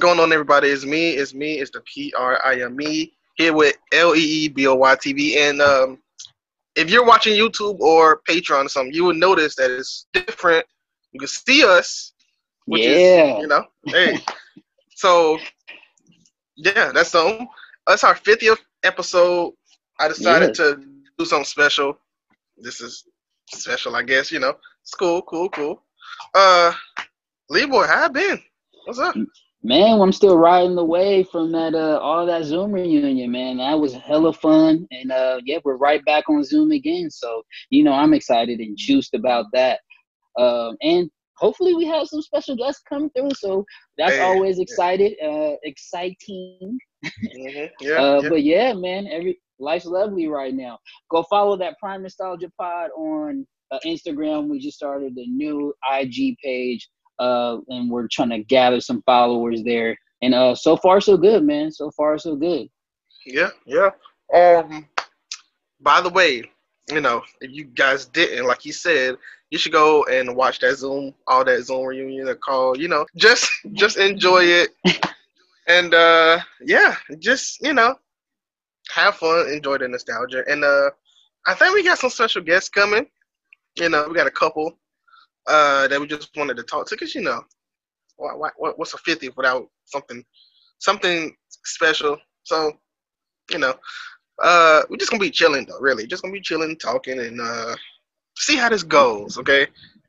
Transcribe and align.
going 0.00 0.18
on, 0.18 0.32
everybody? 0.32 0.68
It's 0.68 0.84
me. 0.84 1.10
It's 1.12 1.34
me. 1.34 1.60
It's 1.60 1.70
the 1.70 1.80
P 1.82 2.12
R 2.16 2.40
I 2.44 2.60
M 2.62 2.80
E 2.80 3.12
here 3.36 3.52
with 3.52 3.76
L 3.92 4.14
E 4.16 4.20
E 4.20 4.48
B 4.48 4.66
O 4.66 4.74
Y 4.74 4.96
T 5.00 5.12
V. 5.12 5.38
And 5.38 5.60
um, 5.62 5.98
if 6.74 6.90
you're 6.90 7.04
watching 7.04 7.34
YouTube 7.34 7.78
or 7.80 8.20
Patreon 8.28 8.66
or 8.66 8.68
something, 8.68 8.94
you 8.94 9.04
will 9.04 9.14
notice 9.14 9.54
that 9.56 9.70
it's 9.70 10.06
different. 10.12 10.66
You 11.12 11.20
can 11.20 11.28
see 11.28 11.64
us, 11.64 12.12
which 12.66 12.82
Yeah. 12.82 13.36
is 13.36 13.42
you 13.42 13.46
know, 13.48 13.64
hey. 13.86 14.18
so 14.94 15.38
yeah, 16.56 16.92
that's 16.92 17.14
um, 17.14 17.48
that's 17.86 18.04
our 18.04 18.14
50th 18.14 18.58
episode. 18.82 19.54
I 19.98 20.08
decided 20.08 20.48
Yes. 20.50 20.56
to 20.58 20.82
do 21.18 21.24
something 21.24 21.44
special. 21.44 21.98
This 22.56 22.80
is 22.80 23.04
special, 23.52 23.96
I 23.96 24.02
guess. 24.02 24.32
You 24.32 24.40
know, 24.40 24.56
it's 24.82 24.94
cool, 24.94 25.22
cool, 25.22 25.48
cool. 25.50 25.82
Uh, 26.34 26.72
Lee 27.50 27.66
boy, 27.66 27.86
how 27.86 28.04
I 28.04 28.08
been? 28.08 28.40
What's 28.84 28.98
up? 28.98 29.14
Man, 29.62 30.00
I'm 30.00 30.12
still 30.12 30.38
riding 30.38 30.74
the 30.74 30.84
wave 30.84 31.28
from 31.28 31.52
that 31.52 31.74
uh 31.74 31.98
all 31.98 32.24
that 32.26 32.44
Zoom 32.44 32.72
reunion, 32.72 33.30
man. 33.30 33.58
That 33.58 33.78
was 33.78 33.92
hella 33.92 34.32
fun. 34.32 34.86
And 34.90 35.12
uh 35.12 35.40
yeah, 35.44 35.58
we're 35.64 35.76
right 35.76 36.02
back 36.06 36.28
on 36.30 36.42
Zoom 36.42 36.70
again. 36.72 37.10
So, 37.10 37.42
you 37.68 37.84
know, 37.84 37.92
I'm 37.92 38.14
excited 38.14 38.60
and 38.60 38.76
juiced 38.76 39.14
about 39.14 39.46
that. 39.52 39.80
Um 40.38 40.76
and 40.80 41.10
hopefully 41.36 41.74
we 41.74 41.84
have 41.86 42.06
some 42.06 42.22
special 42.22 42.56
guests 42.56 42.82
come 42.88 43.10
through. 43.10 43.32
So 43.34 43.66
that's 43.98 44.16
always 44.18 44.58
excited, 44.58 45.12
uh 45.22 45.56
exciting. 45.62 46.78
hmm 47.02 47.64
Yeah, 47.82 47.98
uh 47.98 48.20
yeah. 48.22 48.28
but 48.30 48.42
yeah, 48.42 48.72
man, 48.72 49.06
every 49.08 49.38
life's 49.58 49.84
lovely 49.84 50.26
right 50.26 50.54
now. 50.54 50.78
Go 51.10 51.22
follow 51.24 51.58
that 51.58 51.78
Prime 51.78 52.02
Nostalgia 52.02 52.50
Pod 52.58 52.90
on 52.96 53.46
uh, 53.70 53.78
Instagram. 53.84 54.48
We 54.48 54.58
just 54.58 54.78
started 54.78 55.16
a 55.18 55.26
new 55.26 55.74
IG 55.92 56.36
page. 56.42 56.88
Uh, 57.20 57.58
and 57.68 57.90
we're 57.90 58.08
trying 58.08 58.30
to 58.30 58.38
gather 58.38 58.80
some 58.80 59.02
followers 59.02 59.62
there. 59.62 59.96
And 60.22 60.34
uh, 60.34 60.54
so 60.54 60.76
far 60.76 61.00
so 61.00 61.16
good, 61.16 61.44
man. 61.44 61.70
So 61.70 61.90
far 61.90 62.18
so 62.18 62.34
good. 62.34 62.68
Yeah, 63.26 63.50
yeah. 63.66 63.90
Um, 64.34 64.88
by 65.80 66.00
the 66.00 66.08
way, 66.08 66.44
you 66.90 67.00
know, 67.00 67.22
if 67.40 67.50
you 67.52 67.64
guys 67.64 68.06
didn't, 68.06 68.46
like 68.46 68.64
you 68.64 68.72
said, 68.72 69.16
you 69.50 69.58
should 69.58 69.72
go 69.72 70.04
and 70.04 70.34
watch 70.34 70.60
that 70.60 70.76
Zoom, 70.76 71.14
all 71.26 71.44
that 71.44 71.62
Zoom 71.62 71.84
reunion 71.84 72.26
that 72.26 72.40
call. 72.40 72.76
You 72.76 72.88
know, 72.88 73.04
just 73.16 73.50
just 73.72 73.98
enjoy 73.98 74.44
it, 74.44 74.70
and 75.68 75.92
uh, 75.92 76.40
yeah, 76.64 76.96
just 77.18 77.60
you 77.60 77.74
know, 77.74 77.96
have 78.90 79.16
fun, 79.16 79.48
enjoy 79.48 79.78
the 79.78 79.88
nostalgia, 79.88 80.44
and 80.48 80.64
uh, 80.64 80.90
I 81.46 81.54
think 81.54 81.74
we 81.74 81.84
got 81.84 81.98
some 81.98 82.10
special 82.10 82.42
guests 82.42 82.68
coming. 82.68 83.06
You 83.76 83.88
know, 83.88 84.06
we 84.08 84.14
got 84.14 84.26
a 84.26 84.32
couple 84.32 84.78
uh 85.46 85.88
that 85.88 86.00
we 86.00 86.06
just 86.06 86.36
wanted 86.36 86.56
to 86.56 86.62
talk 86.62 86.86
to, 86.88 86.96
cause 86.96 87.14
you 87.14 87.22
know, 87.22 87.42
what 88.16 88.52
what- 88.58 88.78
what's 88.78 88.94
a 88.94 88.98
50th 88.98 89.36
without 89.36 89.68
something 89.84 90.24
something 90.78 91.36
special? 91.64 92.18
So, 92.44 92.72
you 93.50 93.58
know, 93.58 93.74
uh, 94.42 94.82
we're 94.88 94.96
just 94.96 95.10
gonna 95.10 95.20
be 95.20 95.30
chilling 95.30 95.66
though, 95.66 95.78
really. 95.80 96.06
Just 96.06 96.22
gonna 96.22 96.32
be 96.32 96.40
chilling, 96.40 96.76
talking, 96.78 97.18
and 97.18 97.40
uh, 97.40 97.76
see 98.36 98.56
how 98.56 98.68
this 98.68 98.82
goes. 98.82 99.38
Okay. 99.38 99.66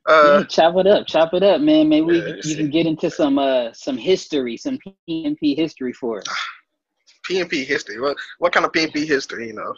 Uh, 0.08 0.38
yeah, 0.38 0.44
chop 0.44 0.76
it 0.78 0.86
up, 0.86 1.06
chop 1.06 1.32
it 1.34 1.42
up, 1.42 1.60
man. 1.60 1.88
Maybe 1.88 2.06
we, 2.06 2.18
yeah, 2.18 2.34
you 2.44 2.56
can 2.56 2.70
get 2.70 2.86
into 2.86 3.10
some 3.10 3.38
uh 3.38 3.72
some 3.72 3.96
history, 3.96 4.56
some 4.56 4.78
PNP 5.08 5.56
history 5.56 5.92
for 5.92 6.18
us. 6.18 6.26
PNP 7.30 7.64
history. 7.64 8.00
What 8.00 8.16
what 8.38 8.52
kind 8.52 8.66
of 8.66 8.72
PNP 8.72 9.06
history? 9.06 9.48
You 9.48 9.54
know, 9.54 9.74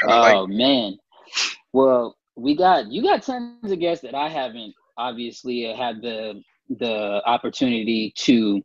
kind 0.00 0.12
of 0.12 0.18
Oh 0.18 0.42
like 0.42 0.48
man. 0.48 0.98
Well, 1.72 2.16
we 2.36 2.56
got 2.56 2.90
you 2.90 3.02
got 3.02 3.22
tons 3.22 3.70
of 3.70 3.78
guests 3.78 4.02
that 4.02 4.14
I 4.14 4.28
haven't 4.28 4.74
obviously 4.96 5.62
had 5.62 6.02
the 6.02 6.42
the 6.68 7.22
opportunity 7.26 8.12
to 8.16 8.62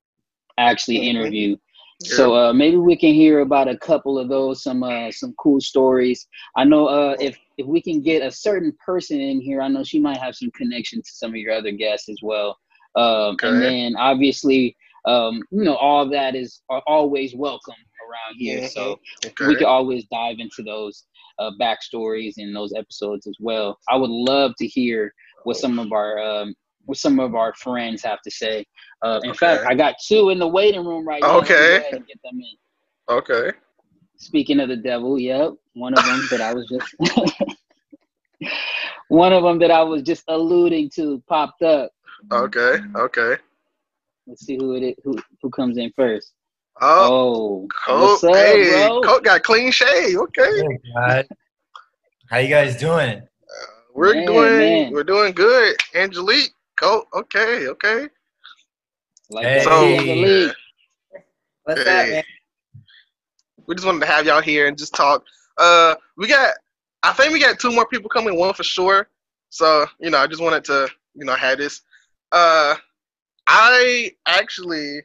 actually 0.58 0.98
interview. 0.98 1.56
So 2.02 2.34
uh, 2.34 2.54
maybe 2.54 2.78
we 2.78 2.96
can 2.96 3.14
hear 3.14 3.42
about 3.42 3.68
a 3.68 3.78
couple 3.78 4.18
of 4.18 4.30
those, 4.30 4.64
some 4.64 4.84
uh, 4.84 5.12
some 5.12 5.34
cool 5.38 5.60
stories. 5.60 6.28
I 6.56 6.64
know 6.64 6.88
uh, 6.88 7.16
if 7.20 7.38
if 7.58 7.68
we 7.68 7.82
can 7.82 8.02
get 8.02 8.24
a 8.24 8.32
certain 8.32 8.74
person 8.84 9.20
in 9.20 9.42
here, 9.42 9.62
I 9.62 9.68
know 9.68 9.84
she 9.84 10.00
might 10.00 10.18
have 10.18 10.36
some 10.36 10.50
connection 10.52 11.02
to 11.02 11.12
some 11.12 11.32
of 11.32 11.36
your 11.36 11.54
other 11.54 11.72
guests 11.72 12.08
as 12.08 12.20
well. 12.24 12.58
Um, 12.96 13.36
And 13.44 13.62
then 13.62 13.96
obviously, 13.98 14.78
um, 15.06 15.44
you 15.52 15.64
know, 15.64 15.76
all 15.76 16.10
that 16.10 16.36
is 16.36 16.62
always 16.88 17.36
welcome 17.36 17.76
around 18.10 18.36
here. 18.38 18.68
So 18.68 19.00
okay. 19.26 19.48
we 19.48 19.56
could 19.56 19.68
always 19.68 20.06
dive 20.12 20.38
into 20.40 20.64
those 20.64 21.06
uh, 21.40 21.52
backstories 21.60 22.34
and 22.38 22.56
those 22.56 22.74
episodes 22.74 23.28
as 23.28 23.36
well. 23.40 23.78
I 23.90 23.96
would 23.96 24.10
love 24.10 24.54
to 24.58 24.68
hear 24.68 25.14
what 25.44 25.58
some 25.58 25.80
of 25.80 25.92
our 25.92 26.20
um, 26.20 26.54
what 26.86 26.98
some 26.98 27.20
of 27.20 27.36
our 27.36 27.54
friends 27.54 28.04
have 28.04 28.22
to 28.24 28.32
say. 28.32 28.66
Uh, 29.02 29.20
in 29.24 29.34
fact, 29.34 29.64
I 29.68 29.76
got 29.76 29.96
two 30.06 30.30
in 30.30 30.40
the 30.40 30.48
waiting 30.48 30.86
room 30.86 31.08
right 31.08 31.22
now. 31.22 31.34
Go 31.34 31.40
Okay. 31.42 31.90
and 31.92 32.06
get 32.08 32.20
them 32.24 32.40
in. 32.40 33.16
okay. 33.16 33.52
Speaking 34.18 34.60
of 34.60 34.68
the 34.68 34.76
devil, 34.76 35.18
yep, 35.18 35.54
one 35.76 35.94
of 35.98 36.04
them 36.04 36.22
that 36.32 36.42
I 36.42 36.54
was 36.54 36.68
just 36.68 36.94
one 39.08 39.32
of 39.32 39.44
them 39.44 39.60
that 39.60 39.72
I 39.72 39.82
was 39.82 40.02
just 40.02 40.24
alluding 40.28 40.90
to 40.96 41.24
popped 41.28 41.62
up. 41.62 41.92
Okay. 42.32 42.80
Okay. 42.96 43.38
Let's 44.28 44.46
see 44.46 44.58
who 44.58 44.76
it 44.76 44.84
is, 44.84 44.96
who 45.04 45.18
who 45.42 45.50
comes 45.50 45.78
in 45.78 45.92
first. 45.96 46.34
Oh, 46.82 47.68
Oh, 47.68 47.68
Colt. 47.86 48.02
what's 48.02 48.24
up, 48.24 48.36
hey, 48.36 48.88
bro? 48.88 49.02
Colt 49.02 49.24
got 49.24 49.44
clean 49.44 49.72
shave. 49.72 50.18
Okay. 50.18 50.62
Hey, 50.96 51.28
How 52.30 52.38
you 52.38 52.48
guys 52.50 52.78
doing? 52.78 53.22
We're 53.94 54.14
Man, 54.14 54.26
doing 54.26 54.58
man. 54.60 54.92
we're 54.94 55.04
doing 55.04 55.34
good. 55.34 55.76
Angelique. 55.96 56.54
Colt. 56.80 57.08
Okay. 57.14 57.68
Okay. 57.68 58.08
Like 59.30 59.46
Hey. 59.46 59.56
that 59.56 59.64
So- 59.66 59.84
in. 59.86 60.54
What's 61.64 61.84
Hey. 61.84 62.02
up, 62.02 62.08
man? 62.10 62.24
we 63.68 63.76
just 63.76 63.86
wanted 63.86 64.00
to 64.00 64.06
have 64.08 64.26
y'all 64.26 64.42
here 64.42 64.68
and 64.68 64.76
just 64.78 64.96
talk. 64.96 65.24
Uh, 65.58 65.94
we 66.18 66.28
got, 66.28 66.56
I 67.04 67.14
think 67.14 67.32
we 67.34 67.40
got 67.40 67.60
two 67.60 67.72
more 67.72 67.86
people 67.88 68.10
coming, 68.10 68.36
one 68.36 68.54
for 68.56 68.64
sure. 68.64 69.08
So 69.50 69.86
you 70.00 70.10
know, 70.10 70.18
I 70.20 70.28
just 70.28 70.42
wanted 70.42 70.64
to, 70.66 70.88
you 71.14 71.26
know, 71.26 71.36
have 71.36 71.58
this. 71.58 71.82
Uh, 72.32 72.76
I 73.48 74.12
actually 74.26 75.02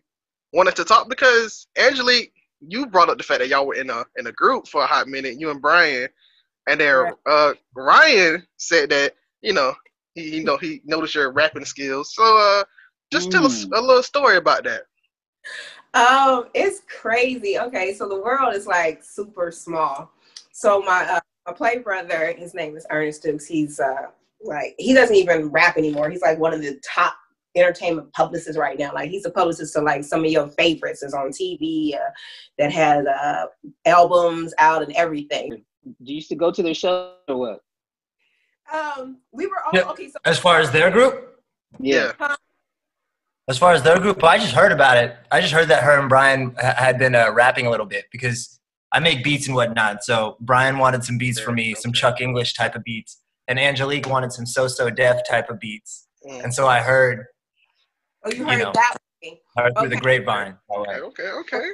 wanted 0.55 0.77
to 0.77 0.85
talk 0.85 1.09
because 1.09 1.67
Angelique, 1.77 2.33
you 2.67 2.87
brought 2.87 3.11
up 3.11 3.19
the 3.19 3.25
fact 3.25 3.41
that 3.41 3.49
y'all 3.49 3.67
were 3.67 3.75
in 3.75 3.91
a 3.91 4.05
in 4.17 4.27
a 4.29 4.33
group 4.33 4.67
for 4.69 4.83
a 4.83 4.87
hot 4.87 5.09
minute, 5.09 5.39
you 5.39 5.51
and 5.51 5.61
Brian, 5.61 6.09
and 6.69 6.81
then 6.81 6.95
Right. 6.97 7.15
uh 7.27 7.53
Ryan 7.75 8.47
said 8.57 8.89
that 8.91 9.15
you 9.43 9.53
know 9.53 9.75
he 10.15 10.37
you 10.37 10.45
know 10.45 10.57
he 10.57 10.81
noticed 10.85 11.15
your 11.15 11.33
rapping 11.33 11.65
skills. 11.65 12.15
So 12.15 12.23
uh, 12.23 12.65
just 13.13 13.31
tell 13.31 13.45
us 13.45 13.65
Mm. 13.67 13.77
a 13.77 13.81
little 13.81 14.03
story 14.03 14.37
about 14.37 14.65
that. 14.65 14.83
Um, 15.93 16.47
it's 16.55 16.81
crazy. 16.89 17.59
Okay, 17.59 17.95
so 17.95 18.09
the 18.09 18.21
world 18.21 18.55
is 18.55 18.67
like 18.67 19.03
super 19.03 19.51
small. 19.51 20.11
So 20.53 20.81
my 20.83 21.05
uh, 21.05 21.21
my 21.47 21.53
play 21.53 21.79
brother, 21.79 22.33
his 22.33 22.55
name 22.55 22.77
is 22.77 22.87
Ernest 22.91 23.23
Dukes. 23.23 23.47
He's 23.47 23.81
uh 23.81 24.07
like 24.43 24.75
he 24.79 24.93
doesn't 24.95 25.17
even 25.17 25.49
rap 25.51 25.77
anymore. 25.77 26.11
He's 26.11 26.23
like 26.23 26.39
one 26.39 26.55
of 26.55 26.63
the 26.63 26.81
top 26.85 27.15
entertainment 27.57 28.13
publicists 28.13 28.57
right 28.59 28.79
now. 28.79 28.93
Like 28.95 29.11
he's 29.11 29.25
a 29.25 29.31
publicist 29.31 29.73
to 29.75 29.81
like 29.81 30.05
some 30.05 30.25
of 30.25 30.31
your 30.31 30.49
favorites 30.49 31.03
is 31.03 31.15
on 31.15 31.31
TV 31.31 31.95
uh, 31.95 31.99
that 32.59 32.73
has 32.73 33.07
uh 33.07 33.47
albums 33.87 34.53
out 34.59 34.83
and 34.83 34.93
everything. 34.93 35.65
Do 35.85 35.95
you 36.13 36.17
used 36.17 36.29
to 36.31 36.35
go 36.37 36.51
to 36.51 36.63
their 36.63 36.75
show 36.75 37.15
or 37.29 37.37
what? 37.37 37.61
Um, 38.73 39.19
we 39.33 39.47
were 39.47 39.63
all 39.65 39.71
Yeah. 39.75 39.91
okay. 39.91 40.09
So 40.09 40.19
As 40.25 40.39
far 40.39 40.59
as 40.61 40.71
their 40.71 40.91
group, 40.91 41.43
Yeah. 41.79 42.13
as 43.49 43.59
far 43.59 43.73
as 43.73 43.83
their 43.83 43.99
group, 44.01 44.23
I 44.25 44.39
just 44.39 44.55
heard 44.55 44.73
about 44.73 44.97
it. 44.97 45.17
I 45.31 45.41
just 45.41 45.53
heard 45.53 45.69
that 45.69 45.83
her 45.83 45.99
and 45.99 46.09
Brian 46.09 46.55
ha- 46.61 46.75
had 46.77 46.99
been 46.99 47.15
uh, 47.15 47.31
rapping 47.33 47.67
a 47.67 47.71
little 47.71 47.87
bit 47.87 48.07
because 48.11 48.59
I 48.93 49.01
make 49.01 49.23
beats 49.23 49.47
and 49.47 49.55
whatnot. 49.55 50.03
So 50.05 50.37
Brian 50.41 50.79
wanted 50.79 51.05
some 51.05 51.19
beats 51.19 51.39
for 51.39 51.53
me, 51.53 51.75
some 51.75 51.93
Chuck 51.93 52.21
English 52.21 52.55
type 52.55 52.75
of 52.75 52.83
beats, 52.85 53.21
and 53.49 53.59
Angelique 53.59 54.09
wanted 54.09 54.33
some 54.33 54.47
So 54.47 54.67
So 54.69 54.89
Def 54.89 55.21
type 55.29 55.51
of 55.51 55.61
beats. 55.61 56.09
Mm. 56.27 56.45
And 56.45 56.55
so 56.55 56.67
I 56.67 56.81
heard, 56.81 57.27
oh, 58.25 58.31
you 58.31 58.39
you 58.39 58.45
heard 58.47 58.61
know. 58.61 58.73
that. 58.73 58.97
way. 59.23 59.41
heard 59.57 59.79
through 59.79 59.89
the 59.91 59.97
grapevine. 59.97 60.57
Okay. 60.71 61.01
Okay. 61.01 61.31
Okay. 61.31 61.71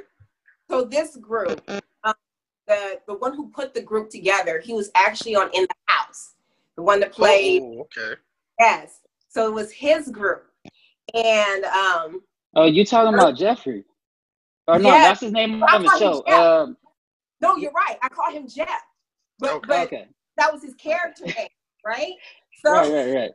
So 0.69 0.85
this 0.85 1.17
group, 1.17 1.61
um, 2.03 2.13
the 2.67 2.99
the 3.07 3.15
one 3.15 3.35
who 3.35 3.49
put 3.49 3.73
the 3.73 3.81
group 3.81 4.09
together, 4.09 4.59
he 4.59 4.73
was 4.73 4.89
actually 4.95 5.35
on 5.35 5.49
In 5.53 5.63
the 5.63 5.75
House, 5.87 6.33
the 6.77 6.83
one 6.83 6.99
that 7.01 7.11
played. 7.11 7.61
Oh, 7.61 7.81
okay. 7.81 8.15
Yes, 8.59 8.99
so 9.27 9.47
it 9.47 9.53
was 9.53 9.71
his 9.71 10.09
group, 10.09 10.45
and 11.13 11.65
um, 11.65 12.21
Oh, 12.55 12.65
you 12.65 12.85
talking 12.85 13.13
about 13.13 13.35
Jeffrey? 13.37 13.85
Or 14.67 14.79
no, 14.79 14.89
Yeah. 14.89 15.01
that's 15.03 15.21
his 15.21 15.31
name 15.31 15.63
I 15.63 15.75
on 15.75 15.83
the 15.83 15.89
show. 15.97 16.25
Um, 16.27 16.77
no, 17.41 17.55
you're 17.57 17.71
right. 17.71 17.97
I 18.01 18.09
call 18.09 18.31
him 18.31 18.47
Jeff, 18.47 18.69
but 19.39 19.55
Okay. 19.55 19.67
but 19.67 19.87
okay, 19.87 20.07
that 20.37 20.53
was 20.53 20.61
his 20.61 20.75
character 20.75 21.25
name, 21.25 21.49
right? 21.85 22.13
So 22.63 22.71
right, 22.71 22.91
right, 22.91 23.15
right. 23.15 23.31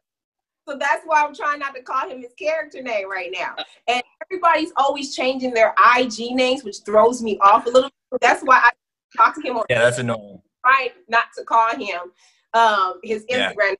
So 0.69 0.77
that's 0.79 1.03
why 1.05 1.23
I'm 1.23 1.35
trying 1.35 1.61
not 1.61 1.75
to 1.75 1.83
call 1.83 2.09
him 2.09 2.21
his 2.21 2.33
character 2.39 2.83
name 2.83 3.11
right 3.11 3.31
now. 3.33 3.55
And 3.89 4.03
everybody's 4.23 4.73
always 4.77 5.15
changing 5.15 5.55
their 5.55 5.75
IG 5.97 6.33
names, 6.33 6.65
which 6.65 6.79
throws 6.85 7.23
me 7.23 7.39
off 7.41 7.67
a 7.67 7.71
little. 7.71 7.91
bit. 8.11 8.21
That's 8.21 8.43
why 8.43 8.57
I 8.63 8.71
talk 9.17 9.35
to 9.37 9.41
him 9.41 9.57
on 9.57 9.65
Yeah, 9.71 9.81
that's 9.81 9.99
annoying. 9.99 10.41
Right, 10.65 10.93
not 11.09 11.27
to 11.37 11.45
call 11.45 11.71
him 11.77 12.13
um 12.55 13.01
his 13.03 13.25
Yeah. 13.29 13.53
Instagram 13.53 13.75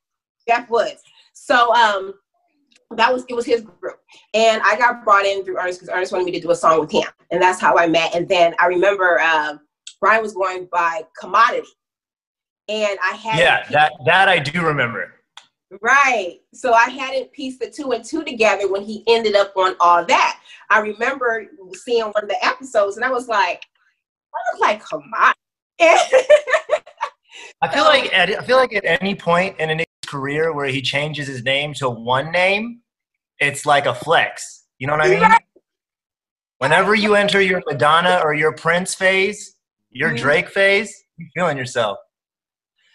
Jeff 0.47 0.69
Woods. 0.69 1.01
So 1.33 1.73
um 1.73 2.13
that 2.91 3.11
was 3.11 3.25
it 3.27 3.33
was 3.33 3.45
his 3.45 3.61
group 3.61 3.99
and 4.33 4.61
i 4.63 4.77
got 4.77 5.03
brought 5.03 5.25
in 5.25 5.43
through 5.43 5.57
ernest 5.59 5.81
because 5.81 5.93
ernest 5.93 6.13
wanted 6.13 6.23
me 6.23 6.31
to 6.31 6.39
do 6.39 6.51
a 6.51 6.55
song 6.55 6.79
with 6.79 6.89
him 6.89 7.03
and 7.31 7.41
that's 7.41 7.59
how 7.59 7.77
i 7.77 7.85
met 7.85 8.15
and 8.15 8.29
then 8.29 8.55
i 8.59 8.65
remember 8.65 9.19
um, 9.19 9.59
brian 9.99 10.21
was 10.21 10.33
going 10.33 10.69
by 10.71 11.01
commodity 11.19 11.67
and 12.69 12.97
i 13.03 13.11
had 13.11 13.39
Yeah, 13.39 13.67
that 13.71 13.91
that 14.05 14.29
I 14.29 14.39
do 14.39 14.61
remember. 14.65 15.15
Right 15.81 16.39
so 16.53 16.73
i 16.73 16.89
hadn't 16.89 17.31
pieced 17.31 17.59
the 17.59 17.69
two 17.69 17.91
and 17.91 18.05
two 18.05 18.23
together 18.23 18.71
when 18.71 18.81
he 18.81 19.03
ended 19.07 19.35
up 19.35 19.51
on 19.57 19.75
all 19.79 20.05
that 20.05 20.39
i 20.69 20.79
remember 20.79 21.45
seeing 21.73 22.03
one 22.03 22.23
of 22.23 22.29
the 22.29 22.45
episodes 22.45 22.95
and 22.95 23.05
i 23.05 23.11
was 23.11 23.27
like 23.27 23.63
i 24.33 24.53
look 24.53 24.61
like 24.61 24.83
commodity 24.85 25.39
I 27.61 27.67
feel 27.71 27.83
like 27.83 28.13
at, 28.13 28.29
I 28.29 28.43
feel 28.43 28.57
like 28.57 28.73
at 28.73 28.83
any 28.85 29.13
point 29.15 29.59
in 29.59 29.69
an 29.69 29.83
career 30.07 30.53
where 30.53 30.67
he 30.67 30.81
changes 30.81 31.27
his 31.27 31.43
name 31.43 31.73
to 31.75 31.89
one 31.89 32.31
name, 32.31 32.81
it's 33.39 33.65
like 33.65 33.85
a 33.85 33.93
flex. 33.93 34.65
You 34.79 34.87
know 34.87 34.93
what 34.93 35.05
I 35.05 35.09
mean? 35.09 35.31
Whenever 36.59 36.95
you 36.95 37.13
enter 37.13 37.39
your 37.41 37.61
Madonna 37.67 38.21
or 38.23 38.33
your 38.33 38.53
Prince 38.53 38.95
phase, 38.95 39.55
your 39.91 40.11
Mhm. 40.11 40.17
Drake 40.17 40.49
phase, 40.49 41.03
you're 41.17 41.29
feeling 41.35 41.57
yourself. 41.57 41.99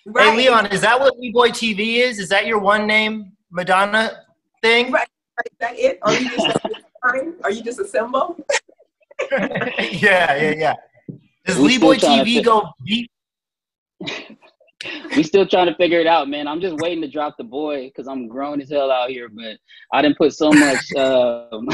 Right 0.06 0.30
Hey 0.30 0.36
Leon, 0.36 0.66
is 0.66 0.80
that 0.80 0.98
what 0.98 1.18
Lee 1.18 1.32
Boy 1.32 1.50
TV 1.50 1.98
is? 1.98 2.18
Is 2.18 2.28
that 2.28 2.46
your 2.46 2.58
one 2.58 2.86
name 2.86 3.32
Madonna 3.50 4.24
thing? 4.62 4.90
Right. 4.90 5.08
is 5.46 5.56
that 5.60 5.78
it 5.78 5.98
are 6.02 6.14
you 6.14 6.30
just 6.30 6.46
a, 6.46 7.42
are 7.44 7.50
you 7.50 7.62
just 7.62 7.80
a 7.80 7.86
symbol 7.86 8.36
yeah, 9.30 10.36
yeah, 10.36 10.54
yeah. 10.56 10.74
Does 11.44 11.58
We 11.58 11.68
Lee 11.68 11.78
Boy 11.78 11.96
still 11.96 12.10
trying 12.10 12.24
to 12.24 12.30
TV 12.30 12.36
fi- 12.36 12.42
go 12.42 12.70
deep? 12.86 13.10
we 15.16 15.22
still 15.22 15.46
trying 15.46 15.66
to 15.66 15.74
figure 15.74 16.00
it 16.00 16.06
out, 16.06 16.28
man. 16.28 16.48
I'm 16.48 16.60
just 16.60 16.76
waiting 16.76 17.00
to 17.02 17.08
drop 17.08 17.36
the 17.36 17.44
boy 17.44 17.88
because 17.88 18.08
I'm 18.08 18.28
grown 18.28 18.60
as 18.60 18.70
hell 18.70 18.90
out 18.90 19.10
here. 19.10 19.28
But 19.28 19.58
I 19.92 20.02
didn't 20.02 20.18
put 20.18 20.34
so 20.34 20.52
much, 20.52 20.92
um, 20.96 21.68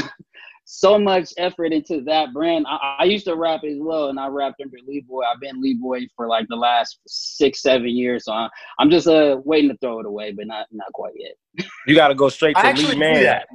so 0.71 0.99
much 0.99 1.33
effort 1.37 1.73
into 1.73 2.01
that 2.01 2.31
brand. 2.31 2.67
I, 2.69 2.97
I 2.99 3.03
used 3.05 3.25
to 3.25 3.35
rap 3.35 3.61
as 3.63 3.77
well, 3.79 4.09
and 4.09 4.19
I 4.19 4.27
rapped 4.27 4.61
under 4.61 4.77
Lee 4.87 5.01
Boy. 5.01 5.23
I've 5.23 5.39
been 5.39 5.59
Lee 5.59 5.73
Boy 5.73 6.01
for 6.15 6.27
like 6.27 6.47
the 6.47 6.55
last 6.55 6.99
six, 7.07 7.63
seven 7.63 7.89
years. 7.89 8.25
So 8.25 8.33
I, 8.33 8.47
I'm 8.77 8.91
just 8.91 9.07
uh 9.07 9.37
waiting 9.43 9.71
to 9.71 9.77
throw 9.77 9.99
it 9.99 10.05
away, 10.05 10.31
but 10.31 10.45
not 10.45 10.67
not 10.71 10.93
quite 10.93 11.13
yet. 11.15 11.67
You 11.87 11.95
got 11.95 12.09
to 12.09 12.15
go 12.15 12.29
straight 12.29 12.55
I 12.55 12.61
to 12.61 12.67
actually 12.67 12.93
Lee 12.93 12.99
Man. 12.99 13.23
that. 13.23 13.47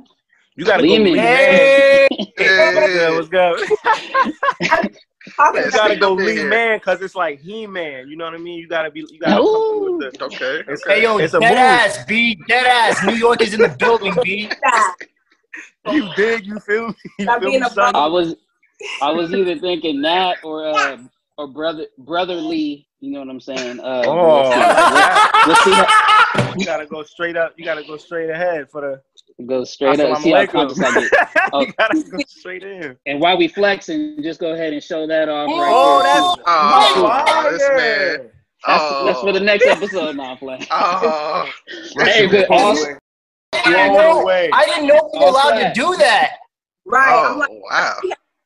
You 0.57 0.65
got 0.65 0.79
to 0.79 0.83
go 0.83 0.93
Lee 0.93 0.99
Lee 1.05 1.15
Man. 1.15 1.35
Man. 1.35 2.09
Hey! 2.37 3.15
What's 3.15 3.29
good? 3.29 3.53
What's 3.53 3.71
good? 3.79 4.91
Talking 5.37 5.63
You 5.65 5.71
gotta 5.71 5.97
go 5.97 6.15
Lee 6.15 6.35
here. 6.35 6.49
Man 6.49 6.79
because 6.79 7.01
it's 7.01 7.15
like 7.15 7.41
He 7.41 7.67
Man. 7.67 8.09
You 8.09 8.17
know 8.17 8.25
what 8.25 8.35
I 8.35 8.39
mean? 8.39 8.59
You 8.59 8.69
gotta 8.69 8.91
be. 8.91 9.05
You 9.09 9.21
gotta 9.21 9.37
come 9.37 9.99
with 10.01 10.13
the. 10.19 10.25
Okay. 10.25 10.61
It's- 10.61 10.83
okay. 10.85 10.97
Hey 10.97 11.03
yo, 11.05 11.19
It's 11.19 11.35
a 11.35 11.41
dead 11.41 11.51
move. 11.51 11.59
ass, 11.59 12.05
B, 12.07 12.35
dead 12.49 12.67
ass. 12.67 13.05
New 13.05 13.15
York 13.15 13.41
is 13.41 13.55
in 13.55 13.61
the 13.61 13.69
building, 13.69 14.15
B. 14.23 14.51
that. 15.85 15.95
You 15.95 16.09
dig? 16.17 16.47
You 16.47 16.59
feel 16.61 16.89
me? 16.89 16.95
You 17.19 17.27
feel 17.41 17.61
me, 17.61 17.61
son? 17.71 17.95
I 17.95 18.07
was, 18.07 18.35
I 19.03 19.11
was 19.11 19.33
either 19.35 19.59
thinking 19.59 20.01
that 20.03 20.39
or 20.45 20.67
uh, 20.67 20.99
or 21.39 21.49
brother 21.49 21.87
brotherly. 21.99 22.87
You 23.01 23.11
know 23.13 23.19
what 23.21 23.29
I'm 23.29 23.41
saying? 23.41 23.81
Uh, 23.81 24.03
Oh. 24.07 24.43
we'll 25.47 25.57
see 25.57 25.73
how, 25.73 26.55
You 26.57 26.65
gotta 26.65 26.87
go 26.87 27.03
straight 27.03 27.37
up. 27.37 27.53
You 27.59 27.65
gotta 27.67 27.85
go 27.85 27.97
straight 27.99 28.31
ahead 28.31 28.71
for 28.71 28.81
the. 28.81 29.45
go 29.45 29.63
straight 29.65 30.01
up. 30.01 30.17
Assalamu 30.19 30.23
See 30.23 30.31
how 30.31 30.47
alaikum. 30.47 30.53
conscious 30.53 30.81
I 30.81 31.01
get. 31.01 31.31
Oh. 31.53 31.61
you 31.61 31.73
gotta 31.79 32.03
go 32.03 32.19
straight 32.27 32.63
in. 32.63 32.97
And 33.07 33.21
while 33.21 33.37
we 33.37 33.49
flexing, 33.49 34.23
just 34.23 34.41
go 34.41 34.55
ahead 34.55 34.73
and 34.73 34.83
show 34.83 35.07
that 35.07 35.29
off 35.29 35.49
right 35.49 35.71
Oh, 35.73 36.03
there. 36.03 36.13
that's- 36.15 36.95
too. 36.95 37.03
Oh, 37.07 37.51
this 37.53 37.69
man. 37.69 38.19
Fire. 38.19 38.31
That's, 38.67 38.83
Oh. 38.83 39.05
that's 39.05 39.21
for 39.21 39.33
the 39.33 39.41
next 39.41 39.67
episode. 39.67 40.17
Now, 40.17 40.37
play. 40.37 40.59
Oh. 40.71 41.47
Hey, 41.99 42.27
but 42.27 42.51
also, 42.51 42.97
I 43.65 43.71
didn't 43.73 43.93
know, 43.95 44.25
way. 44.25 44.51
I 44.53 44.65
didn't 44.67 44.87
know 44.87 45.11
we 45.13 45.19
were 45.21 45.27
allowed 45.27 45.59
to 45.59 45.73
do 45.75 45.97
that. 45.97 46.37
right 46.87 47.25
i'm 47.27 47.37
Oh, 47.37 47.39
like 47.39 47.51
wow. 47.51 47.95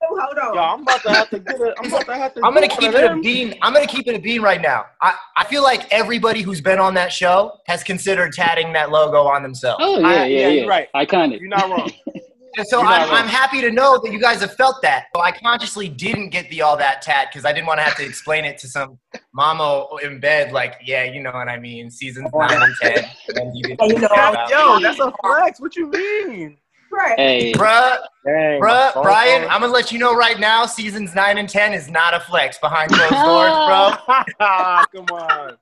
hold 0.02 0.38
on 0.38 0.54
Yo, 0.54 0.60
I'm 0.60 0.82
about 0.82 1.02
to 1.02 1.10
have 1.10 1.30
to 1.30 1.38
get 1.40 1.60
it. 1.60 1.74
I'm 1.78 1.86
about 1.88 2.06
to 2.06 2.14
have 2.14 2.34
to. 2.34 2.40
I'm 2.44 2.54
gonna 2.54 2.68
keep 2.68 2.92
it 2.94 3.04
of 3.04 3.18
a 3.18 3.20
bean. 3.20 3.54
I'm 3.62 3.72
gonna 3.74 3.86
keep 3.86 4.06
it 4.06 4.14
a 4.14 4.18
bean 4.20 4.40
right 4.42 4.60
now. 4.62 4.86
I, 5.02 5.14
I 5.36 5.44
feel 5.46 5.62
like 5.62 5.86
everybody 5.92 6.40
who's 6.42 6.60
been 6.60 6.78
on 6.78 6.94
that 6.94 7.12
show 7.12 7.58
has 7.66 7.82
considered 7.82 8.32
tatting 8.32 8.72
that 8.74 8.90
logo 8.90 9.22
on 9.24 9.42
themselves. 9.42 9.82
oh 9.84 9.98
yeah, 9.98 10.06
I- 10.06 10.12
yeah, 10.12 10.24
yeah, 10.24 10.38
yeah. 10.40 10.48
you're 10.60 10.68
right. 10.68 10.88
Iconic. 10.94 11.40
You're 11.40 11.48
not 11.50 11.68
wrong. 11.68 11.90
And 12.56 12.66
so 12.66 12.80
I'm. 12.80 13.10
I'm 13.10 13.28
happy 13.28 13.60
to 13.60 13.70
know 13.70 14.00
that 14.02 14.12
you 14.12 14.20
guys 14.20 14.40
have 14.40 14.54
felt 14.54 14.82
that. 14.82 15.06
So 15.14 15.20
I 15.20 15.32
consciously 15.32 15.88
didn't 15.88 16.30
get 16.30 16.48
the 16.50 16.62
all 16.62 16.76
that 16.76 17.02
tat 17.02 17.28
because 17.30 17.44
I 17.44 17.52
didn't 17.52 17.66
want 17.66 17.78
to 17.78 17.84
have 17.84 17.96
to 17.96 18.04
explain 18.04 18.44
it 18.44 18.58
to 18.58 18.68
some 18.68 18.98
mama 19.32 19.86
in 20.02 20.20
bed. 20.20 20.52
Like, 20.52 20.80
yeah, 20.84 21.04
you 21.04 21.22
know 21.22 21.32
what 21.32 21.48
I 21.48 21.58
mean. 21.58 21.90
Seasons 21.90 22.30
nine 22.34 22.62
and 22.62 22.74
ten. 22.80 23.04
And 23.36 23.56
you 23.56 23.64
didn't 23.64 23.88
you 23.88 23.98
know, 24.00 24.08
figure. 24.08 24.46
Yo, 24.50 24.80
that's 24.80 25.00
a 25.00 25.12
flex. 25.22 25.60
What 25.60 25.76
you 25.76 25.90
mean? 25.90 26.58
right 26.90 27.18
Hey, 27.18 27.52
Bruh, 27.52 27.98
Dang, 28.24 28.60
bruh, 28.60 29.02
Brian, 29.02 29.48
I'm 29.50 29.60
gonna 29.60 29.72
let 29.72 29.92
you 29.92 29.98
know 29.98 30.14
right 30.14 30.38
now. 30.38 30.66
Seasons 30.66 31.14
nine 31.14 31.38
and 31.38 31.48
ten 31.48 31.72
is 31.72 31.88
not 31.88 32.14
a 32.14 32.20
flex 32.20 32.58
behind 32.58 32.90
closed 32.90 33.24
doors, 33.24 33.52
bro. 34.38 35.04
Come 35.06 35.16
on. 35.16 35.56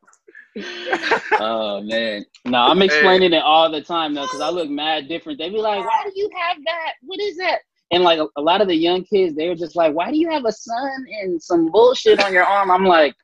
oh 1.41 1.83
man. 1.83 2.25
No, 2.45 2.59
I'm 2.59 2.83
explaining 2.83 3.33
it 3.33 3.43
all 3.43 3.71
the 3.71 3.83
time 3.83 4.15
though, 4.15 4.23
because 4.23 4.41
I 4.41 4.51
look 4.51 4.71
mad 4.71 5.09
different. 5.09 5.39
They 5.39 5.51
be 5.51 5.59
like, 5.59 5.85
"Why 5.85 6.05
do 6.05 6.13
you 6.15 6.31
have 6.37 6.57
that? 6.65 6.93
What 7.03 7.21
is 7.21 7.37
that?" 7.37 7.59
And 7.91 8.03
like 8.03 8.19
a, 8.19 8.27
a 8.37 8.41
lot 8.41 8.61
of 8.61 8.69
the 8.69 8.75
young 8.75 9.05
kids, 9.05 9.37
they 9.37 9.49
were 9.49 9.55
just 9.55 9.77
like, 9.77 9.95
"Why 9.95 10.11
do 10.11 10.19
you 10.19 10.31
have 10.31 10.45
a 10.45 10.53
sun 10.53 11.07
and 11.23 11.43
some 11.43 11.71
bullshit 11.71 12.23
on 12.23 12.33
your 12.33 12.45
arm?" 12.45 12.71
I'm 12.71 12.85
like, 12.85 13.15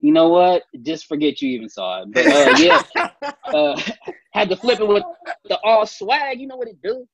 you 0.00 0.12
know 0.12 0.28
what? 0.28 0.62
Just 0.82 1.06
forget 1.06 1.42
you 1.42 1.50
even 1.50 1.68
saw 1.68 2.02
it. 2.02 2.12
But 2.12 2.26
uh, 2.26 2.54
yeah, 2.58 3.32
uh, 3.44 3.80
had 4.32 4.48
to 4.50 4.56
flip 4.56 4.80
it 4.80 4.86
with 4.86 5.02
the 5.48 5.58
all 5.64 5.86
swag. 5.86 6.40
You 6.40 6.46
know 6.46 6.56
what 6.56 6.68
it 6.68 6.80
do? 6.82 7.06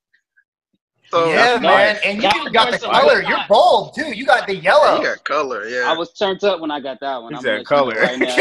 So 1.12 1.28
yeah, 1.28 1.58
man. 1.58 1.62
nice. 1.62 2.00
And 2.06 2.16
you 2.16 2.22
That 2.22 2.36
even 2.36 2.52
got 2.54 2.72
the 2.72 2.78
color. 2.78 3.20
good 3.20 3.28
You're 3.28 3.44
bold 3.46 3.94
too. 3.94 4.12
You 4.16 4.24
got 4.24 4.46
the 4.46 4.54
you 4.54 4.62
yellow. 4.62 5.02
got 5.02 5.22
color, 5.24 5.66
yeah. 5.69 5.84
I 5.86 5.92
was 5.94 6.10
turned 6.14 6.42
up 6.42 6.60
when 6.60 6.70
I 6.70 6.81
got 6.81 7.00
that 7.00 7.22
one. 7.22 7.32
He 7.32 7.36
I'm 7.36 7.42
said 7.42 7.66
gonna 7.66 7.84
let 7.84 7.96
color. 7.96 8.00
right 8.00 8.19
now. 8.19 8.36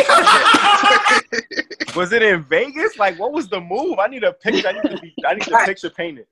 Was 1.98 2.14
it 2.14 2.24
in 2.24 2.44
Vegas? 2.46 2.98
Like, 2.98 3.20
what 3.20 3.34
was 3.34 3.50
the 3.50 3.60
move? 3.60 4.00
I 4.00 4.08
need 4.08 4.24
a 4.24 4.32
picture. 4.32 4.70
I 4.70 4.72
need 4.72 4.84
to 4.84 4.98
be. 5.02 5.14
I 5.28 5.34
need 5.34 5.44
the 5.44 5.62
picture 5.66 5.90
painted. 5.90 6.26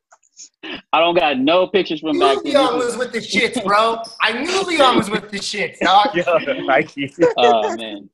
I 0.93 0.99
don't 1.01 1.15
got 1.15 1.37
no 1.37 1.67
pictures 1.67 1.99
from 1.99 2.17
back 2.17 2.37
then. 2.43 2.53
Leon 2.53 2.77
was 2.77 2.95
with 2.95 3.11
the 3.11 3.19
shits, 3.19 3.61
bro. 3.61 4.01
I 4.21 4.41
knew 4.41 4.61
Leon 4.63 4.95
was 4.95 5.09
with 5.09 5.29
the 5.29 5.37
shits, 5.39 5.79
dog. 5.81 6.11
Yeah, 6.15 6.61
Nike. 6.63 7.13
Oh 7.35 7.75
man, 7.75 8.09